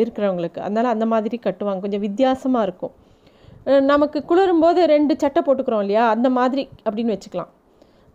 இருக்கிறவங்களுக்கு. 0.01 0.59
அதனால் 0.67 0.93
அந்த 0.93 1.05
மாதிரி 1.13 1.39
கட்டுவாங்க. 1.43 1.83
கொஞ்சம் 1.85 2.05
வித்தியாசமாக 2.07 2.67
இருக்கும். 2.67 2.93
நமக்கு 3.91 4.19
குளிரும்போது 4.29 4.79
ரெண்டு 4.93 5.13
சட்டை 5.23 5.41
போட்டுக்கிறோம் 5.45 5.83
இல்லையா? 5.85 6.05
அந்த 6.15 6.29
மாதிரி 6.37 6.63
அப்படின்னு 6.87 7.15
வச்சுக்கலாம். 7.15 7.51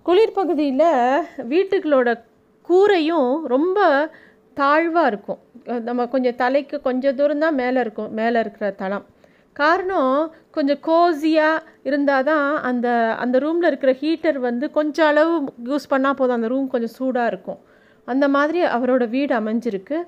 குளிர் 0.06 0.36
பகுதியில் 0.40 0.88
வீட்டுகளோட 1.52 2.10
கூரையும் 2.68 3.30
ரொம்ப 3.54 3.78
தாழ்வாக 4.60 5.10
இருக்கும். 5.12 5.40
நம்ம 5.88 6.06
கொஞ்சம் 6.14 6.38
தலைக்கு 6.42 6.76
கொஞ்சம் 6.88 7.16
தூரம் 7.18 7.42
தான் 7.44 7.58
மேலே 7.62 7.78
இருக்கும் 7.84 8.12
மேலே 8.20 8.38
இருக்கிற 8.44 8.68
தளம். 8.82 9.06
காரணம் 9.56 10.16
கொஞ்சம் 10.56 10.80
கோஸியாக 10.86 11.64
இருந்தால் 11.88 12.26
தான் 12.30 12.46
அந்த 12.68 12.88
அந்த 13.22 13.36
ரூமில் 13.44 13.68
இருக்கிற 13.70 13.92
ஹீட்டர் 14.02 14.38
வந்து 14.48 14.66
கொஞ்சம் 14.78 15.08
அளவு 15.12 15.34
யூஸ் 15.70 15.90
பண்ணால் 15.92 16.18
போதும். 16.20 16.36
அந்த 16.38 16.48
ரூம் 16.52 16.68
கொஞ்சம் 16.74 16.94
சூடாக 16.98 17.30
இருக்கும். 17.32 17.60
அந்த 18.08 18.26
மாதிரி 18.36 18.60
அவரோட 18.76 19.04
வீடு 19.16 19.34
அமைஞ்சிருக்கு. 19.40 19.98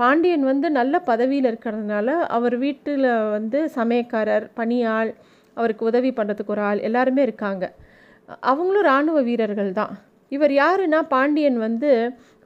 பாண்டியன் 0.00 0.44
வந்து 0.50 0.66
நல்ல 0.78 0.94
பதவியில் 1.10 1.48
இருக்கிறதுனால 1.50 2.08
அவர் 2.36 2.56
வீட்டில் 2.64 3.08
வந்து 3.36 3.58
சமயக்காரர் 3.78 4.46
பணியாள் 4.58 5.10
அவருக்கு 5.56 5.84
உதவி 5.90 6.10
பண்ணுறதுக்கு 6.18 6.54
ஒரு 6.56 6.62
ஆள் 6.68 6.84
எல்லாருமே 6.88 7.22
இருக்காங்க. 7.28 7.64
அவங்களும் 8.50 8.84
இராணுவ 8.88 9.20
வீரர்கள் 9.28 9.72
தான். 9.80 9.94
இவர் 10.36 10.52
யாருன்னா 10.62 11.00
பாண்டியன் 11.14 11.58
வந்து 11.66 11.90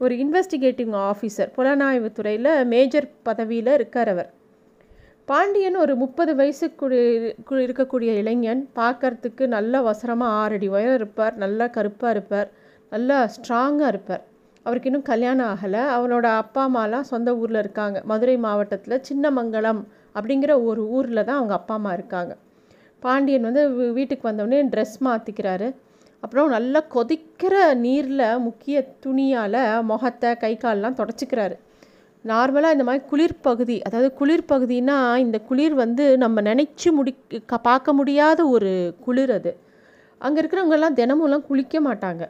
ஒரு 0.05 0.15
இன்வெஸ்டிகேட்டிங் 0.25 0.95
ஆஃபீஸர் 1.11 1.51
புலனாய்வு 1.57 2.09
துறையில் 2.19 2.53
மேஜர் 2.73 3.09
பதவியில் 3.29 3.77
இருக்கார் 3.79 4.11
அவர். 4.15 4.31
பாண்டியன் 5.29 5.77
ஒரு 5.83 5.93
முப்பது 6.01 6.33
வயசுக்கு 6.39 6.87
இருக்கக்கூடிய 7.67 8.11
இளைஞன். 8.23 8.61
பார்க்கறதுக்கு 8.81 9.45
நல்ல 9.55 9.81
வசரமாக 9.87 10.37
ஆறடி 10.41 10.67
உயரம் 10.75 10.99
இருப்பார். 11.01 11.35
நல்லா 11.43 11.67
கருப்பாக 11.77 12.15
இருப்பார். 12.15 12.49
நல்லா 12.93 13.17
ஸ்ட்ராங்காக 13.35 13.91
இருப்பார். 13.93 14.23
அவருக்கு 14.67 14.91
இன்னும் 14.91 15.07
கல்யாணம் 15.13 15.49
ஆகலை. 15.53 15.83
அவனோட 15.97 16.27
அப்பா 16.43 16.63
அம்மாலாம் 16.69 17.09
சொந்த 17.13 17.31
ஊரில் 17.41 17.61
இருக்காங்க. 17.63 17.99
மதுரை 18.11 18.37
மாவட்டத்தில் 18.47 19.05
சின்னமங்கலம் 19.09 19.81
அப்படிங்கிற 20.17 20.53
ஒரு 20.69 20.83
ஊரில் 20.97 21.27
தான் 21.29 21.39
அவங்க 21.41 21.55
அப்பா 21.61 21.75
அம்மா 21.79 21.93
இருக்காங்க. 21.99 22.35
பாண்டியன் 23.03 23.49
வந்து 23.49 23.65
வீட்டுக்கு 23.99 24.31
வந்தோடனே 24.31 24.61
ட்ரெஸ் 24.75 24.97
மாற்றிக்கிறாரு 25.09 25.69
அப்புறம் 26.23 26.55
நல்லா 26.57 26.81
கொதிக்கிற 26.97 27.55
நீரில் 27.87 28.27
முக்கிய 28.49 28.77
துணியால் 29.07 29.63
முகத்தை 29.91 30.31
கை 30.45 30.53
கால்லாம் 30.57 30.99
தொடச்சிக்கிறாரு. 31.01 31.57
நார்மலாக 32.25 32.75
இந்த 32.77 32.85
மாதிரி 32.89 33.03
குளிர் 33.11 33.35
பகுதி 33.47 33.77
அதாவது 33.87 34.09
குளிர் 34.21 34.45
பகுதினா 34.53 34.97
இந்த 35.25 35.39
குளிர் 35.49 35.75
வந்து 35.83 36.05
நம்ம 36.23 36.43
நினச்சி 36.51 36.89
முடி 36.99 37.13
பார்க்க 37.69 37.93
முடியாத 37.99 38.41
ஒரு 38.55 38.71
குளிர் 39.07 39.33
அது. 39.39 39.53
அங்கே 40.21 40.39
இருக்கிறவங்கெல்லாம் 40.43 40.97
தினமும்லாம் 41.01 41.49
குளிக்க 41.49 41.81
மாட்டாங்க. 41.89 42.23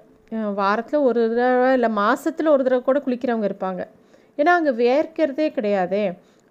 வாரத்தில் 0.61 1.05
ஒரு 1.09 1.21
தடவை 1.31 1.69
இல்லை 1.77 1.91
மாதத்தில் 2.01 2.53
ஒரு 2.55 2.63
தடவை 2.67 2.83
கூட 2.89 2.99
குளிக்கிறவங்க 3.07 3.47
இருப்பாங்க. 3.51 3.83
ஏன்னா 4.39 4.53
அங்கே 4.59 4.73
வேர்க்கிறதே 4.83 5.47
கிடையாதே. 5.59 6.05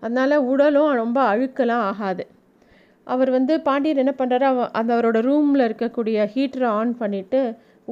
அதனால் 0.03 0.35
உடலும் 0.51 0.93
ரொம்ப 1.01 1.19
அழுக்கெல்லாம் 1.31 1.83
ஆகாது. 1.89 2.23
அவர் 3.07 3.29
வந்து 3.38 3.53
பாண்டியன் 3.67 4.01
என்ன 4.03 4.13
பண்ணுறாரு 4.21 4.45
அவ 4.51 4.69
அந்த 4.79 4.89
அவரோட 4.95 5.19
ரூமில் 5.29 5.67
இருக்கக்கூடிய 5.67 6.17
ஹீட்டரை 6.35 6.69
ஆன் 6.79 6.93
பண்ணிவிட்டு 7.01 7.41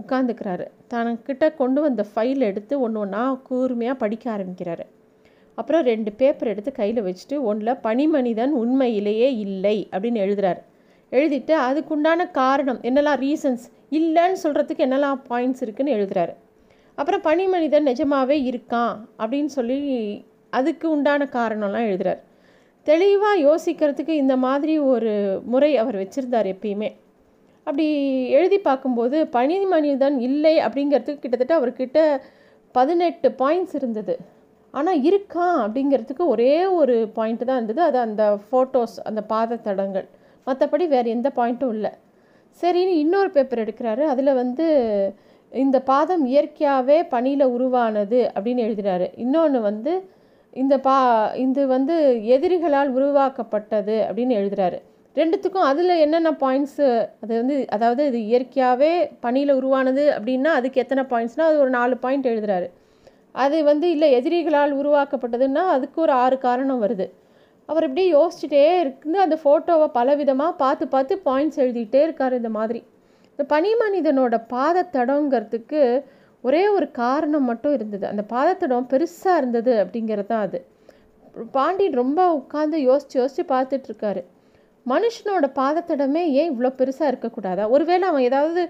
உட்காந்துக்கிறாரு 0.01 0.65
தனக்கிட்ட 0.93 1.46
கொண்டு 1.62 1.79
வந்த 1.88 2.01
ஃபைல் 2.12 2.48
எடுத்து 2.50 2.74
ஒன்று 2.86 3.01
ஒன்றா 3.03 3.24
கூர்மையாக 3.48 4.01
படிக்க 4.03 4.25
ஆரம்பிக்கிறாரு. 4.36 4.86
அப்புறம் 5.62 5.84
ரெண்டு 5.91 6.12
பேப்பர் 6.12 6.51
எடுத்து 6.51 6.72
கையில் 6.72 7.03
வச்சுட்டு 7.03 7.38
ஒன்றில் 7.50 7.82
பனிமனிதன் 7.84 8.53
உண்மையிலேயே 8.62 9.30
இல்லை 9.46 9.77
அப்படின்னு 9.91 10.22
எழுதுறாரு. 10.25 10.62
எழுதிட்டு 11.12 11.53
அதுக்குண்டான 11.68 12.32
காரணம் 12.32 12.80
என்னெல்லாம் 12.82 13.20
ரீசன்ஸ் 13.25 13.65
இல்லைன்னு 13.98 14.38
சொல்கிறதுக்கு 14.44 14.84
என்னெல்லாம் 14.88 15.20
பாயிண்ட்ஸ் 15.30 15.63
இருக்குதுன்னு 15.65 15.96
எழுதுறாரு. 15.98 16.34
அப்புறம் 16.96 17.24
பனிமனிதன் 17.27 17.88
நிஜமாகவே 17.89 18.38
இருக்கான் 18.51 18.96
அப்படின்னு 19.20 19.51
சொல்லி 19.58 19.80
அதுக்கு 20.50 20.86
உண்டான 20.89 21.27
காரணம்லாம் 21.32 21.89
எழுதுறாரு. 21.91 22.22
தெளிவாக 22.88 23.41
யோசிக்கிறதுக்கு 23.48 24.13
இந்த 24.24 24.36
மாதிரி 24.46 24.74
ஒரு 24.94 25.13
முறை 25.46 25.72
அவர் 25.82 25.98
வச்சுருந்தார் 26.01 26.50
எப்பயுமே. 26.53 26.89
அப்படி 27.63 27.88
எழுதி 28.30 28.58
பார்க்கும்போது 28.68 29.18
பனி 29.27 29.58
மனிதன் 29.65 30.20
இல்லை 30.20 30.56
அப்படிங்கிறதுக்கு 30.58 31.24
கிட்டத்தட்ட 31.24 31.56
அவர்கிட்ட 31.60 32.00
பதினெட்டு 32.75 33.30
பாயிண்ட்ஸ் 33.39 33.75
இருந்தது. 33.82 34.15
ஆனால் 34.74 35.01
இருக்கான் 35.10 35.58
அப்படிங்கிறதுக்கு 35.63 36.24
ஒரே 36.34 36.54
ஒரு 36.80 36.96
பாயிண்ட் 37.18 37.44
தான் 37.50 37.60
இருந்தது. 37.60 37.82
அது 37.90 37.98
அந்த 38.08 38.24
ஃபோட்டோஸ் 38.46 38.96
அந்த 39.10 39.22
பாத 39.32 39.60
தடங்கள் 39.68 40.08
மற்றபடி 40.48 40.86
வேறு 40.94 41.10
எந்த 41.16 41.30
பாயிண்ட்டும் 41.40 41.74
இல்லை. 41.78 41.92
சரின்னு 42.62 42.94
இன்னொரு 43.04 43.30
பேப்பர் 43.36 43.63
எடுக்கிறாரு. 43.66 44.04
அதில் 44.13 44.40
வந்து 44.42 44.68
இந்த 45.51 45.78
பாதம் 45.92 46.24
இயற்கையாகவே 46.32 46.98
பனியில் 47.13 47.51
உருவானது 47.56 48.20
அப்படின்னு 48.36 48.66
எழுதுகிறாரு 48.68 49.08
இன்னொன்று 49.24 49.60
வந்து 49.62 49.94
இந்த 50.54 50.75
பா 50.86 50.96
இது 51.44 51.62
வந்து 51.68 51.96
எதிரிகளால் 52.36 52.90
உருவாக்கப்பட்டது 52.98 53.96
அப்படின்னு 54.08 54.38
எழுதுகிறாரு 54.40 54.80
ரெண்டுத்துக்கும் 55.16 55.68
அதில் 55.70 56.01
என்னென்ன 56.04 56.30
பாயிண்ட்ஸு 56.42 56.88
அது 57.24 57.34
வந்து 57.42 57.56
அதாவது 57.70 58.01
இது 58.10 58.20
இயற்கையாகவே 58.28 58.92
பனியில் 59.20 59.58
உருவானது 59.60 60.04
அப்படின்னா 60.18 60.51
அதுக்கு 60.60 60.82
எத்தனை 60.84 61.04
பாயிண்ட்ஸ்னால் 61.12 61.50
அது 61.51 61.60
ஒரு 61.60 61.70
நாலு 61.70 61.96
பாயிண்ட் 61.98 62.30
எழுதுகிறாரு 62.32 62.68
அது 63.36 63.58
வந்து 63.64 63.88
இல்லை 63.96 64.08
எதிரிகளால் 64.20 64.74
உருவாக்கப்பட்டதுன்னா 64.82 65.64
அதுக்கு 65.76 65.98
ஒரு 66.06 66.14
ஆறு 66.24 66.38
காரணம் 66.48 66.82
வருது. 66.84 67.08
அவர் 67.70 67.86
இப்படியே 67.88 68.08
யோசிச்சுட்டே 68.18 68.64
இருந்து 68.82 69.20
அந்த 69.26 69.36
ஃபோட்டோவை 69.44 69.88
பலவிதமாக 69.98 70.54
பார்த்து 70.64 70.86
பார்த்து 70.96 71.14
பாயிண்ட்ஸ் 71.28 71.62
எழுதிட்டே 71.64 72.02
இருக்கார் 72.08 72.40
இந்த 72.40 72.52
மாதிரி. 72.58 72.82
இந்த 73.32 73.44
பனிமனிதனோட 73.54 74.36
பாதத்தடங்கிறதுக்கு 74.56 75.82
ஒரே 76.44 76.64
ஒரு 76.76 76.88
காரணம் 76.92 77.48
மட்டும் 77.50 77.74
இருந்தது. 77.78 78.06
அந்த 78.12 78.24
பாதத்தடம் 78.34 78.90
பெருசாக 78.94 79.40
இருந்தது 79.42 79.74
அப்படிங்கிறது 79.84 80.30
தான் 80.34 80.46
அது. 80.48 80.60
பாண்டியன் 81.58 82.00
ரொம்ப 82.02 82.22
உட்காந்து 82.40 82.78
யோசித்து 82.90 83.20
யோசித்து 83.20 83.44
பார்த்துட்ருக்காரு 83.54 84.22
மனுஷனோட 84.86 85.46
பாதத்தடமே 85.60 86.24
ஏன் 86.40 86.50
இவ்வளோ 86.52 86.70
பெருசாக 86.80 87.12
இருக்கக்கூடாதா? 87.12 87.66
ஒருவேளை 87.76 88.06
அவன் 88.12 88.28
ஏதாவது 88.30 88.62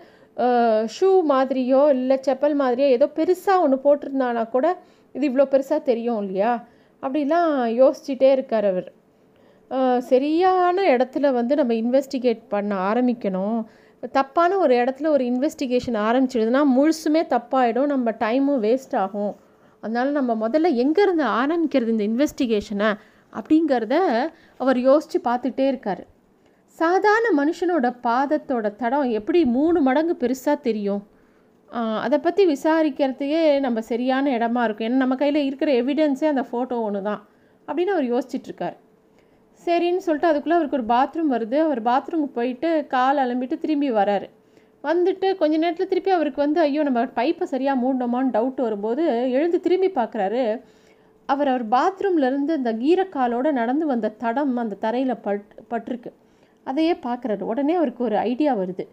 ஷூ 0.96 1.10
மாதிரியோ 1.32 1.82
இல்லை 1.96 2.18
செப்பல் 2.28 2.56
மாதிரியோ 2.62 2.88
ஏதோ 2.98 3.08
பெருசாக 3.18 3.64
ஒன்று 3.66 3.78
போட்டிருந்தானா 3.86 4.44
கூட 4.50 4.68
இது 5.16 5.24
இவ்வளோ 5.30 5.46
பெருசாக 5.54 5.82
தெரியும் 5.90 6.20
இல்லையா? 6.24 6.52
அப்படிலாம் 7.04 7.52
யோசிச்சுட்டே 7.82 8.30
இருக்கார் 8.32 8.68
அவர். 8.72 8.90
சரியான 10.12 10.78
இடத்துல 10.94 11.26
வந்து 11.40 11.54
நம்ம 11.60 11.74
இன்வெஸ்டிகேட் 11.74 12.42
பண்ண 12.54 12.72
ஆரம்பிக்கணும். 12.90 13.60
தப்பான 14.14 14.58
ஒரு 14.58 14.74
இடத்துல 14.82 15.08
ஒரு 15.08 15.24
இன்வெஸ்டிகேஷன் 15.32 15.98
ஆரம்பிச்சிடுதுன்னா 16.08 16.62
முழுசுமே 16.78 17.22
தப்பாயிடும். 17.36 17.92
நம்ம 17.94 18.12
டைமும் 18.24 18.62
வேஸ்ட் 18.68 18.96
ஆகும். 19.04 19.34
அதனால் 19.84 20.18
நம்ம 20.18 20.32
முதல்ல 20.46 20.70
எங்கேருந்து 20.84 21.26
ஆரம்பிக்கிறது 21.42 21.94
இந்த 21.96 22.06
இன்வெஸ்டிகேஷனை 22.12 22.90
அப்படிங்கிறத 23.34 23.96
அவர் 24.58 24.80
யோசித்து 24.90 25.20
பார்த்துட்டே 25.30 25.66
இருக்கார். 25.68 26.04
சாதாரண 26.80 27.28
மனுஷனோட 27.40 27.88
பாதத்தோட 28.06 28.68
தடம் 28.82 29.10
எப்படி 29.20 29.40
மூணு 29.56 29.80
மடங்கு 29.88 30.14
பெருசாக 30.22 30.58
தெரியும்? 30.68 31.02
அதை 32.06 32.18
பற்றி 32.26 32.44
விசாரிக்கிறதுக்கே 32.52 33.42
நம்ம 33.66 33.82
சரியான 33.90 34.32
இடமா 34.38 34.62
இருக்கும். 34.66 34.88
ஏன்னா 34.88 35.02
நம்ம 35.04 35.16
கையில் 35.22 35.40
இருக்கிற 35.50 35.72
எவிடென்ஸே 35.82 36.28
அந்த 36.32 36.44
ஃபோட்டோ 36.50 36.78
ஒன்று 36.88 37.02
தான் 37.10 37.22
அப்படின்னு 37.68 37.94
அவர் 37.96 38.08
யோசிச்சுட்ருக்கார். 38.14 38.78
சரின்னு 39.66 40.06
சொல்லிட்டு 40.06 40.30
அதுக்குள்ளே 40.32 40.58
அவருக்கு 40.58 40.78
ஒரு 40.80 40.88
பாத்ரூம் 40.94 41.34
வருது. 41.36 41.58
அவர் 41.68 41.82
பாத்ரூமுக்கு 41.90 42.38
போயிட்டு 42.40 42.70
கால் 42.96 43.22
அலம்பிட்டு 43.24 43.58
திரும்பி 43.64 43.90
வராரு. 44.00 44.28
வந்துட்டு 44.90 45.28
கொஞ்ச 45.42 45.56
நேரத்தில் 45.64 45.92
திருப்பி 45.92 46.12
அவருக்கு 46.18 46.40
வந்து 46.46 46.60
ஐயோ 46.68 46.84
நம்ம 46.88 47.02
பைப்பை 47.20 47.46
சரியாக 47.54 47.82
மூடணுமான்னு 47.84 48.34
டவுட் 48.38 48.62
வரும்போது 48.68 49.04
எழுந்து 49.38 49.58
திரும்பி 49.66 49.90
பார்க்குறாரு 50.00 50.44
அவர் 51.30 51.52
அவர் 51.52 51.66
பாத்ரூம்லேருந்து 51.76 52.54
இந்த 52.60 52.72
கீரக்காலோடு 52.82 53.50
நடந்து 53.60 53.86
வந்த 53.92 54.14
தடம் 54.24 54.56
அந்த 54.64 54.80
தரையில் 54.86 55.22
பட் 55.28 55.46
பட்டிருக்கு. 55.74 56.12
அதையே 56.64 56.94
பார்க்குறாரு. 57.06 57.44
உடனே 57.52 57.74
அவருக்கு 57.74 58.04
ஒரு 58.04 58.18
ஐடியா 58.32 58.52
வருது. 58.56 58.86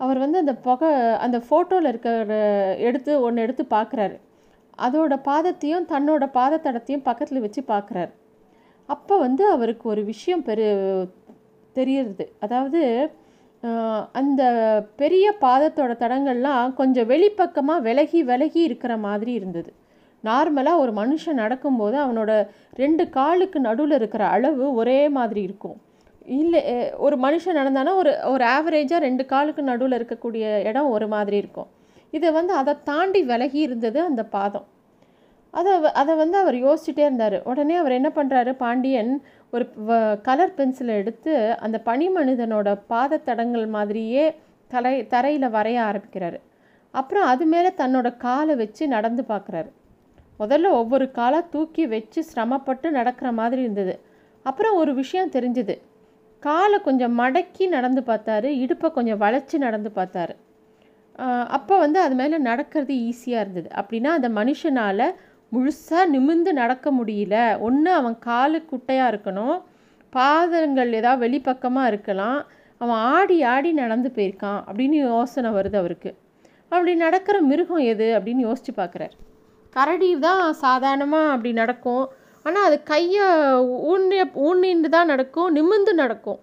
அவர் 0.00 0.18
வந்து 0.18 0.38
அந்த 0.38 0.54
புகை 0.66 0.90
அந்த 1.24 1.38
ஃபோட்டோவில் 1.46 1.90
இருக்கிற 1.92 2.36
எடுத்து 2.88 3.12
ஒன்று 3.26 3.44
எடுத்து 3.46 3.64
பார்க்குறாரு. 3.76 4.16
அதோட 4.78 5.14
பாதத்தையும் 5.28 5.88
தன்னோட 5.92 6.24
பாதத்தடத்தையும் 6.38 7.06
பக்கத்தில் 7.08 7.44
வச்சு 7.46 7.62
பார்க்குறாரு. 7.72 8.12
அப்போ 8.88 9.14
வந்து 9.18 9.42
அவருக்கு 9.54 9.86
ஒரு 9.88 10.02
விஷயம் 10.04 10.42
பெரு 10.42 10.68
தெரியறது. 11.76 12.24
அதாவது 12.44 12.80
அந்த 14.20 14.42
பெரிய 14.96 15.26
பாதத்தோட 15.40 15.92
தடங்கள்லாம் 16.02 16.74
கொஞ்சம் 16.74 17.08
வெளிப்பக்கமாக 17.12 17.84
விலகி 17.88 18.20
விலகி 18.30 18.60
இருக்கிற 18.68 18.92
மாதிரி 19.06 19.32
இருந்தது. 19.32 19.70
நார்மலாக 20.24 20.82
ஒரு 20.84 20.92
மனுஷன் 20.92 21.40
நடக்கும்போது 21.42 21.96
அவனோட 22.04 22.32
ரெண்டு 22.82 23.04
காலுக்கு 23.10 23.60
நடுவில் 23.60 23.96
இருக்கிற 23.98 24.22
அளவு 24.36 24.64
ஒரே 24.74 25.00
மாதிரி 25.18 25.42
இருக்கும். 25.48 25.78
இல்லை 26.38 26.60
ஒரு 27.06 27.16
மனுஷன் 27.24 27.58
நடந்தானா 27.60 27.92
ஒரு 28.00 28.12
ஒரு 28.32 28.44
ஆவரேஜாக 28.56 29.04
ரெண்டு 29.06 29.24
காலுக்கு 29.32 29.62
நடுவில் 29.68 29.96
இருக்கக்கூடிய 29.98 30.44
இடம் 30.70 30.90
ஒரு 30.96 31.06
மாதிரி 31.14 31.36
இருக்கும். 31.42 31.68
இதை 32.16 32.28
வந்து 32.36 32.52
அதை 32.60 32.74
தாண்டி 32.90 33.20
விலகி 33.30 33.60
இருந்தது 33.68 33.98
அந்த 34.08 34.22
பாதம். 34.36 34.66
அதை 35.54 35.72
அதை 36.00 36.14
வந்து 36.22 36.36
அவர் 36.42 36.56
யோசிச்சுட்டே 36.66 37.02
இருந்தார். 37.06 37.36
உடனே 37.50 37.74
அவர் 37.82 37.96
என்ன 37.98 38.08
பண்ணுறாரு 38.18 38.52
பாண்டியன் 38.62 39.12
ஒரு 39.54 39.64
கலர் 40.28 40.56
பென்சிலை 40.58 40.94
எடுத்து 41.02 41.34
அந்த 41.66 41.76
பனி 41.88 42.06
மனிதனோட 42.18 42.68
பாதத்தடங்கள் 42.92 43.66
மாதிரியே 43.76 44.24
தலை 44.74 44.94
தரையில் 45.14 45.54
வரைய 45.56 45.78
ஆரம்பிக்கிறாரு. 45.88 46.38
அப்புறம் 46.94 47.26
அது 47.32 47.44
மேலே 47.52 47.70
தன்னோட 47.82 48.08
காலை 48.26 48.54
வச்சு 48.62 48.84
நடந்து 48.94 49.22
பார்க்குறாரு 49.32 49.70
முதல்ல 50.40 50.68
ஒவ்வொரு 50.80 51.06
காலாக 51.18 51.50
தூக்கி 51.54 51.84
வச்சு 51.94 52.20
சிரமப்பட்டு 52.30 52.88
நடக்கிற 52.98 53.28
மாதிரி 53.38 53.60
இருந்தது. 53.66 53.94
அப்புறம் 54.46 54.76
ஒரு 54.82 54.92
விஷயம் 55.00 55.32
தெரிஞ்சுது. 55.36 55.74
காலை 56.46 56.78
கொஞ்சம் 56.86 57.16
மடக்கி 57.20 57.64
நடந்து 57.76 58.02
பார்த்தாரு 58.10 58.48
இடுப்பை 58.62 58.88
கொஞ்சம் 58.96 59.20
வளைச்சி 59.24 59.56
நடந்து 59.66 59.90
பார்த்தாரு. 59.98 60.34
அப்போ 61.56 61.74
வந்து 61.84 61.98
அது 62.04 62.14
மேலே 62.20 62.36
நடக்கிறது 62.50 62.94
ஈஸியாக 63.08 63.42
இருந்தது. 63.44 63.68
அப்படின்னா 63.80 64.10
அந்த 64.18 64.28
மனுஷனால் 64.38 65.06
முழுசாக 65.54 66.04
நிமிந்து 66.14 66.50
நடக்க 66.62 66.86
முடியல. 66.98 67.36
ஒன்று 67.66 67.90
அவன் 67.98 68.16
காலு 68.28 68.58
குட்டையாக 68.70 69.10
இருக்கணும். 69.12 69.56
பாதங்கள் 70.12 70.92
ஏதாவது 71.00 71.22
வெளிப்பக்கமாக 71.24 71.90
இருக்கலாம். 71.92 72.38
அவன் 72.80 73.00
ஆடி 73.16 73.36
ஆடி 73.54 73.70
நடந்து 73.82 74.08
போயிருக்கான் 74.16 74.60
அப்படின்னு 74.68 74.98
யோசனை 75.10 75.50
வருது 75.56 75.76
அவருக்கு. 75.82 76.10
அப்படி 76.72 76.92
நடக்கிற 77.04 77.36
மிருகம் 77.50 77.84
எது 77.92 78.06
அப்படின்னு 78.16 78.46
யோசித்து 78.48 78.72
பார்க்குறாரு. 78.80 79.14
கரடி 79.76 80.10
தான் 80.26 80.44
சாதாரணமாக 80.64 81.32
அப்படி 81.34 81.50
நடக்கும். 81.62 82.04
ஆனால் 82.46 82.66
அது 82.68 82.76
கையை 82.92 83.26
ஊன்றிய 83.92 84.22
ஊன்னின்று 84.48 84.90
தான் 84.96 85.10
நடக்கும் 85.12 85.50
நிமிர்ந்து 85.58 85.92
நடக்கும். 86.02 86.40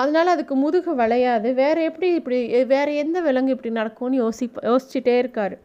அதனால் 0.00 0.32
அதுக்கு 0.34 0.54
முதுகு 0.64 0.92
வளையாது. 1.00 1.48
வேறு 1.62 1.80
எப்படி 1.88 2.08
இப்படி 2.18 2.38
வேறு 2.74 2.92
எந்த 3.02 3.18
விலங்கு 3.26 3.54
இப்படி 3.56 3.72
நடக்கும்னு 3.80 4.20
யோசி 4.22 4.46
யோசிச்சுட்டே 4.70 5.14
இருக்கார். 5.22 5.56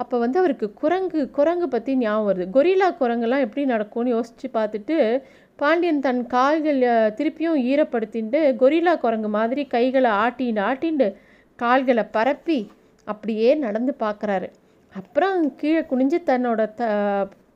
அப்போ 0.00 0.16
வந்து 0.24 0.36
அவருக்கு 0.42 0.66
குரங்கு 0.82 1.20
குரங்கு 1.38 1.66
பற்றி 1.74 1.92
ஞாபகம் 2.02 2.28
வருது. 2.28 2.46
கொரிலா 2.56 2.88
குரங்குலாம் 3.00 3.44
எப்படி 3.46 3.62
நடக்கும்னு 3.74 4.14
யோசித்து 4.16 4.48
பார்த்துட்டு 4.58 4.96
பாண்டியன் 5.58 6.04
தன் 6.06 6.22
கால்கள் 6.34 6.80
திருப்பியும் 7.18 7.58
ஈரப்படுத்திட்டு 7.70 8.40
கொரிலா 8.62 8.94
குரங்கு 9.04 9.30
மாதிரி 9.38 9.64
கைகளை 9.74 10.12
ஆட்டிண்டு 10.24 10.62
ஆட்டிண்டு 10.68 11.08
கால்களை 11.58 12.04
பரப்பி 12.16 12.60
அப்படியே 13.06 13.50
நடந்து 13.66 13.92
பார்க்குறாரு. 14.04 14.48
அப்புறம் 14.94 15.36
கீழே 15.60 15.82
குனிஞ்சு 15.90 16.18
தன்னோட 16.30 16.60
த 16.78 16.84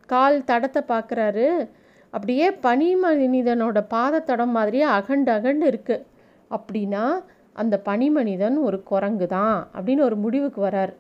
கால் 0.06 0.37
தடத்தை 0.50 0.82
பார்க்குறாரு. 0.88 1.68
அப்படியே 2.11 2.52
பனி 2.66 2.96
மனிதனோட 2.96 3.78
பாதத்தடம் 3.94 4.52
மாதிரியே 4.56 4.84
அகண்டு 4.84 5.30
அகண்டு 5.37 5.64
இருக்குது 5.73 6.04
அப்படின்னா 6.50 7.04
அந்த 7.52 7.75
பனி 7.78 8.11
மனிதன் 8.11 8.56
ஒரு 8.58 8.78
குரங்கு 8.82 9.26
தான் 9.26 9.68
அப்படின்னு 9.75 10.00
ஒரு 10.00 10.16
முடிவுக்கு 10.16 10.61
வரார். 10.66 10.92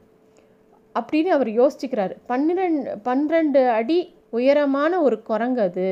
அப்படின்னு 0.94 1.30
அவர் 1.36 1.50
யோசிச்சுக்கிறார். 1.60 2.12
பன்னிரெண்டு 2.26 2.98
பன்னிரெண்டு 3.02 3.68
அடி 3.68 3.98
உயரமான 4.30 5.00
ஒரு 5.00 5.16
குரங்கு 5.22 5.60
அது. 5.60 5.88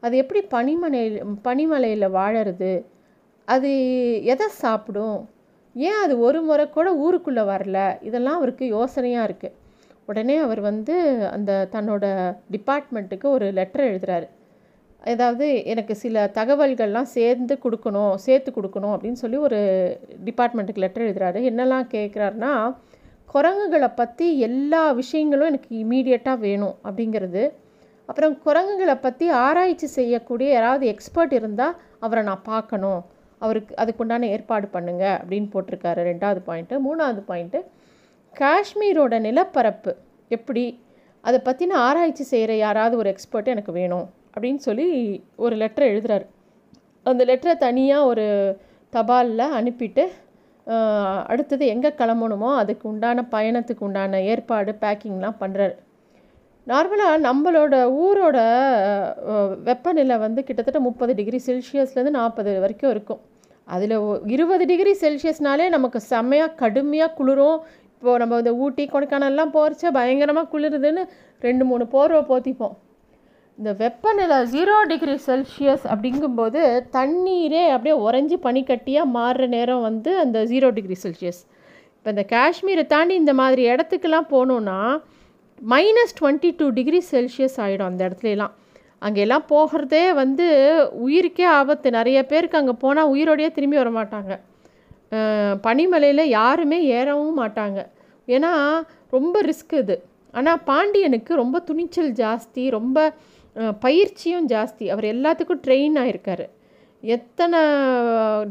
அது 0.00 0.16
எப்படி 0.16 0.40
பனிமலையில் 0.54 1.18
பனிமலையில் 1.44 2.14
வாழறது? 2.18 2.72
அது 3.48 3.70
எதை 4.24 4.48
சாப்பிடும்? 4.62 5.18
ஏன் 5.74 6.00
அது 6.04 6.14
ஒரு 6.18 6.42
முறை 6.42 6.64
கூட 6.70 6.88
ஊருக்குள்ளே 7.04 7.42
வரல? 7.42 7.78
இதெல்லாம் 8.02 8.38
அவருக்கு 8.40 8.64
யோசனையாக 8.66 9.28
இருக்குது 9.28 9.56
உடனே 10.08 10.36
அவர் 10.36 10.60
வந்து 10.60 10.94
அந்த 11.26 11.52
தன்னோட 11.72 12.04
டிபார்ட்மெண்ட்டுக்கு 12.50 13.26
ஒரு 13.36 13.52
லெட்டர் 13.52 13.88
எழுதுகிறாரு 13.90 14.28
ஏதாவது 15.04 15.46
எனக்கு 15.64 15.94
சில 15.94 16.24
தகவல்கள்லாம் 16.34 17.12
சேர்ந்து 17.16 17.54
கொடுக்கணும் 17.64 18.14
சேர்த்து 18.14 18.50
கொடுக்கணும் 18.50 18.94
அப்படின்னு 18.94 19.20
சொல்லி 19.24 19.36
ஒரு 19.36 19.60
டிபார்ட்மெண்ட்டுக்கு 20.24 20.84
லெட்டர் 20.84 21.06
எழுதுகிறாரு 21.06 21.40
என்னெல்லாம் 21.50 21.86
கேட்குறாருன்னா 21.94 22.52
குரங்குகளை 23.28 23.88
பற்றி 23.88 24.26
எல்லா 24.38 24.82
விஷயங்களும் 24.92 25.50
எனக்கு 25.52 25.70
இமீடியட்டாக 25.84 26.38
வேணும் 26.38 26.76
அப்படிங்கிறது. 26.84 27.42
அப்புறம் 28.08 28.34
குரங்குகளை 28.42 28.96
பற்றி 28.96 29.26
ஆராய்ச்சி 29.30 29.86
செய்யக்கூடிய 29.86 30.48
யாராவது 30.52 30.86
எக்ஸ்பர்ட் 30.86 31.32
இருந்தால் 31.32 31.76
அவரை 31.98 32.22
நான் 32.24 32.42
பார்க்கணும். 32.42 33.00
அவருக்கு 33.38 33.72
அதுக்குண்டான 33.82 34.28
ஏற்பாடு 34.34 34.66
பண்ணுங்கள் 34.72 35.16
அப்படின்னு 35.20 35.48
போட்டிருக்காரு. 35.54 36.00
ரெண்டாவது 36.10 36.40
பாயிண்ட்டு 36.48 36.78
மூணாவது 36.86 37.22
பாயிண்ட்டு 37.30 37.60
காஷ்மீரோட 38.40 39.14
நிலப்பரப்பு 39.26 39.92
எப்படி? 40.36 40.64
அதை 41.24 41.38
பற்றின 41.46 41.78
ஆராய்ச்சி 41.86 42.24
செய்கிற 42.30 42.52
யாராவது 42.56 42.94
ஒரு 43.00 43.08
எக்ஸ்பர்ட் 43.12 43.52
எனக்கு 43.54 43.72
வேணும் 43.78 44.06
அப்படின்னு 44.34 44.60
சொல்லி 44.66 44.86
ஒரு 45.44 45.54
லெட்டர் 45.62 45.90
எழுதுறாரு. 45.92 46.26
அந்த 47.06 47.22
லெட்டரை 47.30 47.54
தனியாக 47.66 48.08
ஒரு 48.10 48.26
தபாலில் 48.92 49.54
அனுப்பிட்டு 49.58 50.04
அடுத்தது 51.32 51.64
எங்கே 51.74 51.90
கிளம்பணுமோ 52.00 52.50
அதுக்கு 52.62 52.84
உண்டான 52.90 53.24
பயணத்துக்கு 53.34 53.84
உண்டான 53.86 54.20
ஏற்பாடு 54.32 54.72
பேக்கிங்லாம் 54.82 55.40
பண்ணுறாரு 55.40 55.74
நார்மலாக 56.66 57.14
நம்மளோட 57.26 57.74
ஊரோட 58.02 58.38
வெப்பநிலை 59.68 60.16
வந்து 60.24 60.40
கிட்டத்தட்ட 60.48 60.80
முப்பது 60.88 61.12
டிகிரி 61.20 61.38
செல்சியஸ்லேருந்து 61.46 62.18
நாற்பது 62.18 62.52
வரைக்கும் 62.64 62.92
இருக்கும். 62.94 63.20
அதில் 63.68 63.94
இருபது 64.34 64.64
டிகிரி 64.70 64.92
செல்சியஸ்னாலே 65.00 65.66
நமக்கு 65.74 65.98
செம்மையாக 66.12 66.56
கடுமையாக 66.62 67.16
குளிரும் 67.18 67.58
இப்போது 68.02 68.20
நம்ம 68.20 68.38
இந்த 68.42 68.52
ஊட்டி 68.62 68.84
கொடைக்கானல்லாம் 68.92 69.50
போகிறச்ச 69.56 69.90
பயங்கரமாக 69.96 70.46
குளிருதுன்னு 70.52 71.02
ரெண்டு 71.46 71.64
மூணு 71.68 71.84
போர்வை 71.92 72.22
போத்திப்போம். 72.30 72.72
இந்த 73.58 73.70
வெப்பநிலை 73.82 74.38
ஜீரோ 74.54 74.76
டிகிரி 74.92 75.14
செல்சியஸ் 75.26 75.84
அப்படிங்கும்போது 75.92 76.60
தண்ணீரே 76.96 77.62
அப்படியே 77.74 77.94
உறைஞ்சி 78.06 78.36
பனிக்கட்டியாக 78.46 79.12
மாறுற 79.16 79.46
நேரம் 79.54 79.86
வந்து 79.88 80.12
அந்த 80.24 80.38
ஜீரோ 80.52 80.70
டிகிரி 80.78 80.96
செல்சியஸ் 81.04 81.40
இப்போ 81.96 82.10
இந்த 82.14 82.24
காஷ்மீரை 82.34 82.86
தாண்டி 82.94 83.14
இந்த 83.22 83.34
மாதிரி 83.42 83.64
இடத்துக்கெல்லாம் 83.72 84.30
போகணுன்னா 84.34 84.78
minus 85.58 86.18
twenty 86.20 86.52
two 86.60 86.68
degree 86.78 87.02
Celsius 87.14 87.58
ஆகிடும் 87.64 87.90
அந்த 87.90 88.02
இடத்துலலாம் 88.08 88.54
அங்கெல்லாம் 88.98 89.48
போகிறதே 89.54 90.04
வந்து 90.22 90.48
உயிருக்கே 91.06 91.46
ஆபத்து. 91.58 91.90
நிறைய 91.98 92.18
பேருக்கு 92.32 92.60
அங்கே 92.62 92.80
போனால் 92.86 93.12
உயிரோடையே 93.14 93.52
திரும்பி 93.58 93.80
வர 93.82 93.92
மாட்டாங்க 94.00 94.32
பனிமலையில் 95.66 96.32
யாருமே 96.38 96.78
ஏறவும் 96.98 97.38
மாட்டாங்க. 97.42 97.80
ஏன்னா 98.28 98.52
ரொம்ப 99.16 99.36
ரிஸ்க் 99.50 99.74
இது. 99.82 99.96
ஆனால் 100.38 100.60
பாண்டியனுக்கு 100.70 101.32
ரொம்ப 101.42 101.56
துணிச்சல் 101.68 102.12
ஜாஸ்தி 102.22 102.64
ரொம்ப 102.78 102.98
பயிற்சியும் 103.84 104.46
ஜாஸ்தி. 104.54 104.84
அவர் 104.94 105.06
எல்லாத்துக்கும் 105.14 105.62
ட்ரெயின் 105.66 105.96
ஆகிருக்காரு 106.02 106.46
எத்தனை 107.02 107.60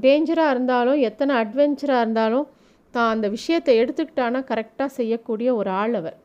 டேஞ்சராக 0.05 0.53
இருந்தாலும் 0.53 0.99
எத்தனை 1.09 1.33
அட்வென்ச்சராக 1.41 2.03
இருந்தாலும் 2.03 2.47
தான் 2.95 3.11
அந்த 3.13 3.27
விஷயத்தை 3.35 3.73
எடுத்துக்கிட்டானா 3.81 4.39
கரெக்டாக 4.51 4.95
செய்யக்கூடிய 4.97 5.49
ஒரு 5.59 5.69
ஆள் 5.81 5.93
அவர். 5.99 6.17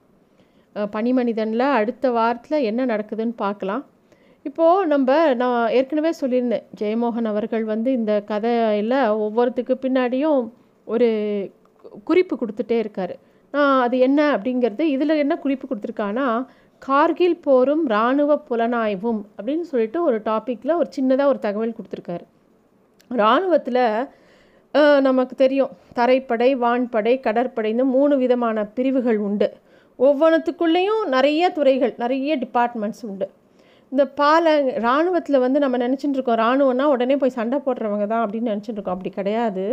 பனிமனிதனில் 0.95 1.67
அடுத்த 1.81 2.07
வாரத்தில் 2.17 2.67
என்ன 2.71 2.81
நடக்குதுன்னு 2.93 3.37
பார்க்கலாம். 3.45 3.85
இப்போது 4.49 4.89
நம்ம 4.93 5.11
நான் 5.41 5.73
ஏற்கனவே 5.77 6.11
சொல்லியிருந்தேன் 6.21 6.67
ஜெயமோகன் 6.81 7.29
அவர்கள் 7.31 7.65
வந்து 7.71 7.91
இந்த 7.93 8.13
கதையில் 8.31 8.95
ஒவ்வொருத்துக்கு 9.25 9.75
பின்னாடியும் 9.85 10.43
ஒரு 10.85 11.09
குறிப்பு 12.09 12.35
கொடுத்துட்டே 12.41 12.77
இருக்கார். 12.83 13.15
நான் 13.55 13.81
அது 13.85 13.97
என்ன 14.07 14.21
அப்படிங்கிறது 14.37 14.85
இதில் 14.95 15.21
என்ன 15.25 15.35
குறிப்பு 15.45 15.67
கொடுத்துருக்கான்னா 15.69 16.27
கார்கில் 16.83 17.43
போரும் 17.47 17.85
இராணுவ 17.87 18.33
புலனாய்வும் 18.49 19.21
அப்படின்னு 19.37 19.67
சொல்லிட்டு 19.71 19.99
ஒரு 20.09 20.19
டாப்பிக்கில் 20.29 20.79
ஒரு 20.81 20.89
சின்னதாக 20.97 21.33
ஒரு 21.33 21.41
தகவல் 21.47 21.77
கொடுத்துருக்காரு. 21.79 22.27
இராணுவத்தில் 23.21 23.83
நமக்கு 25.09 25.35
தெரியும் 25.43 25.75
தரைப்படை 25.99 26.51
வான்படை 26.65 27.15
கடற்படைன்னு 27.27 27.85
மூணு 27.97 28.15
விதமான 28.23 28.67
பிரிவுகள் 28.77 29.19
உண்டு. 29.29 29.49
ஒவ்வொன்றுத்துக்குள்ளேயும் 30.07 31.03
நிறைய 31.15 31.49
துறைகள் 31.59 31.95
நிறைய 32.03 32.37
டிபார்ட்மெண்ட்ஸ் 32.45 33.05
உண்டு. 33.11 33.29
இந்த 33.93 34.05
பாலை 34.21 34.53
இராணுவத்தில் 34.85 35.43
வந்து 35.45 35.59
நம்ம 35.65 35.77
நினச்சிட்டு 35.85 36.17
இருக்கோம். 36.17 36.39
இராணுவம்னா 36.43 36.87
உடனே 36.95 37.17
போய் 37.23 37.39
சண்டை 37.39 37.59
போடுறவங்க 37.67 38.07
தான் 38.13 38.25
அப்படின்னு 38.25 38.51
நினச்சிட்டு 38.53 38.79
இருக்கோம். 38.79 38.97
அப்படி 38.97 39.13
கிடையாது. 39.19 39.65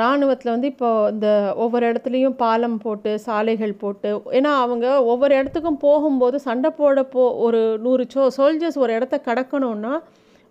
இராணுவத்தில் 0.00 0.52
வந்து 0.54 0.68
இப்போது 0.72 1.08
இந்த 1.14 1.28
ஒவ்வொரு 1.64 1.84
இடத்துலையும் 1.90 2.36
பாலம் 2.42 2.76
போட்டு 2.84 3.10
சாலைகள் 3.24 3.72
போட்டு 3.82 4.10
ஏன்னா 4.38 4.52
அவங்க 4.64 4.86
ஒவ்வொரு 5.12 5.34
இடத்துக்கும் 5.40 5.80
போகும்போது 5.86 6.36
சண்டை 6.46 6.70
போட 6.78 7.02
போ 7.14 7.24
ஒரு 7.46 7.60
நூறு 7.86 8.04
சோ 8.14 8.22
சோல்ஜர்ஸ் 8.38 8.78
ஒரு 8.84 8.92
இடத்த 8.98 9.16
கடக்கணும்னா 9.28 9.94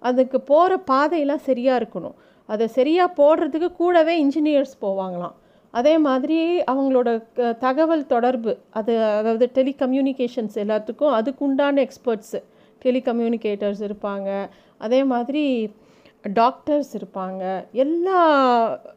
அதுக்கு 0.09 0.39
போகிற 0.51 0.73
பாதையெல்லாம் 0.91 1.45
சரியாக 1.49 1.79
இருக்கணும். 1.81 2.15
அதை 2.49 2.67
சரியாக 2.77 3.15
போடுறதுக்கு 3.21 3.69
கூடவே 3.81 4.13
இன்ஜினியர்ஸ் 4.25 4.75
போவாங்களாம். 4.85 5.35
அதே 5.71 5.97
மாதிரி 5.97 6.37
அவங்களோட 6.71 7.09
தகவல் 7.57 8.05
தொடர்பு 8.05 8.57
அது 8.69 8.93
அதாவது 9.03 9.49
டெலிகம்யூனிகேஷன்ஸ் 9.57 10.55
எல்லாத்துக்கும் 10.55 11.15
அதுக்குண்டான 11.19 11.85
எக்ஸ்பர்ட்ஸு 11.85 12.39
டெலிகம்யூனிகேட்டர்ஸ் 12.85 13.83
இருப்பாங்க. 13.89 14.49
அதே 14.77 15.03
மாதிரி 15.03 15.43
டாக்டர்ஸ் 16.33 16.91
இருப்பாங்க. 16.97 17.43
எல்லா 17.71 18.19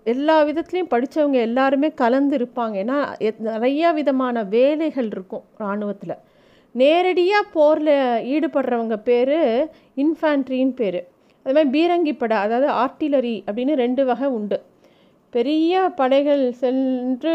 எல்லா 0.04 0.44
விதத்துலேயும் 0.44 0.92
படித்தவங்க 0.94 1.38
எல்லாருமே 1.48 1.88
கலந்து 2.02 2.37
இருப்பாங்க. 2.37 2.74
ஏன்னா 2.85 2.98
நிறையா 3.50 3.94
விதமான 3.94 4.44
வேலைகள் 4.56 5.06
இருக்கும் 5.06 5.44
இராணுவத்தில். 5.58 6.16
நேரடியாக 6.72 7.50
போரில் 7.52 7.94
ஈடுபடுறவங்க 8.35 8.96
பேர் 8.96 9.38
இன்ஃபேண்ட்ரின்னு 9.96 10.74
பேர். 10.82 11.00
அது 11.46 11.54
மாதிரி 11.54 11.70
பீரங்கிப்படை 11.76 12.37
அதாவது 12.44 12.68
ஆர்டிலரி 12.85 13.37
அப்படின்னு 13.46 13.74
ரெண்டு 13.74 14.04
வகை 14.04 14.28
உண்டு. 14.28 14.58
பெரிய 15.36 15.82
படைகள் 16.00 16.44
சென்று 16.62 17.34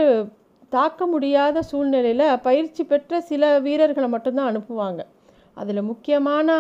தாக்க 0.76 1.02
முடியாத 1.14 1.62
சூழ்நிலையில் 1.70 2.42
பயிற்சி 2.48 2.84
பெற்ற 2.84 3.20
சில 3.30 3.44
வீரர்களை 3.66 4.10
மட்டும்தான் 4.14 4.50
அனுப்புவாங்க. 4.52 5.02
அதில் 5.62 5.88
முக்கியமான 5.90 6.58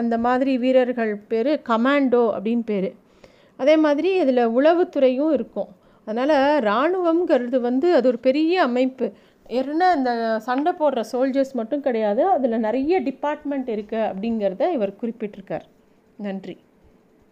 அந்த 0.00 0.14
மாதிரி 0.26 0.52
வீரர்கள் 0.64 1.12
பேர் 1.30 1.50
கமாண்டோ 1.70 2.24
அப்படின்னு 2.36 2.64
பேர். 2.70 2.90
அதே 3.60 3.76
மாதிரி 3.84 4.10
இதில் 4.22 4.52
உளவுத்துறையும் 4.58 5.32
இருக்கும். 5.36 5.70
அதனால் 6.06 6.34
இராணுவங்கிறது 6.64 7.60
வந்து 7.68 7.88
அது 7.98 8.06
ஒரு 8.12 8.20
பெரிய 8.26 8.62
அமைப்பு. 8.68 9.06
என்ன 9.60 9.88
இந்த 9.98 10.12
சண்டை 10.48 10.72
போடுற 10.80 11.00
சோல்ஜர்ஸ் 11.12 11.56
மட்டும் 11.60 11.84
கிடையாது. 11.86 12.22
அதில் 12.34 12.64
நிறைய 12.66 13.00
டிபார்ட்மெண்ட் 13.08 13.68
இருக்குது 13.76 14.06
அப்படிங்கிறத 14.10 14.70
இவர் 14.76 14.98
குறிப்பிட்டிருக்கார். 15.02 15.66
நன்றி. 16.26 16.56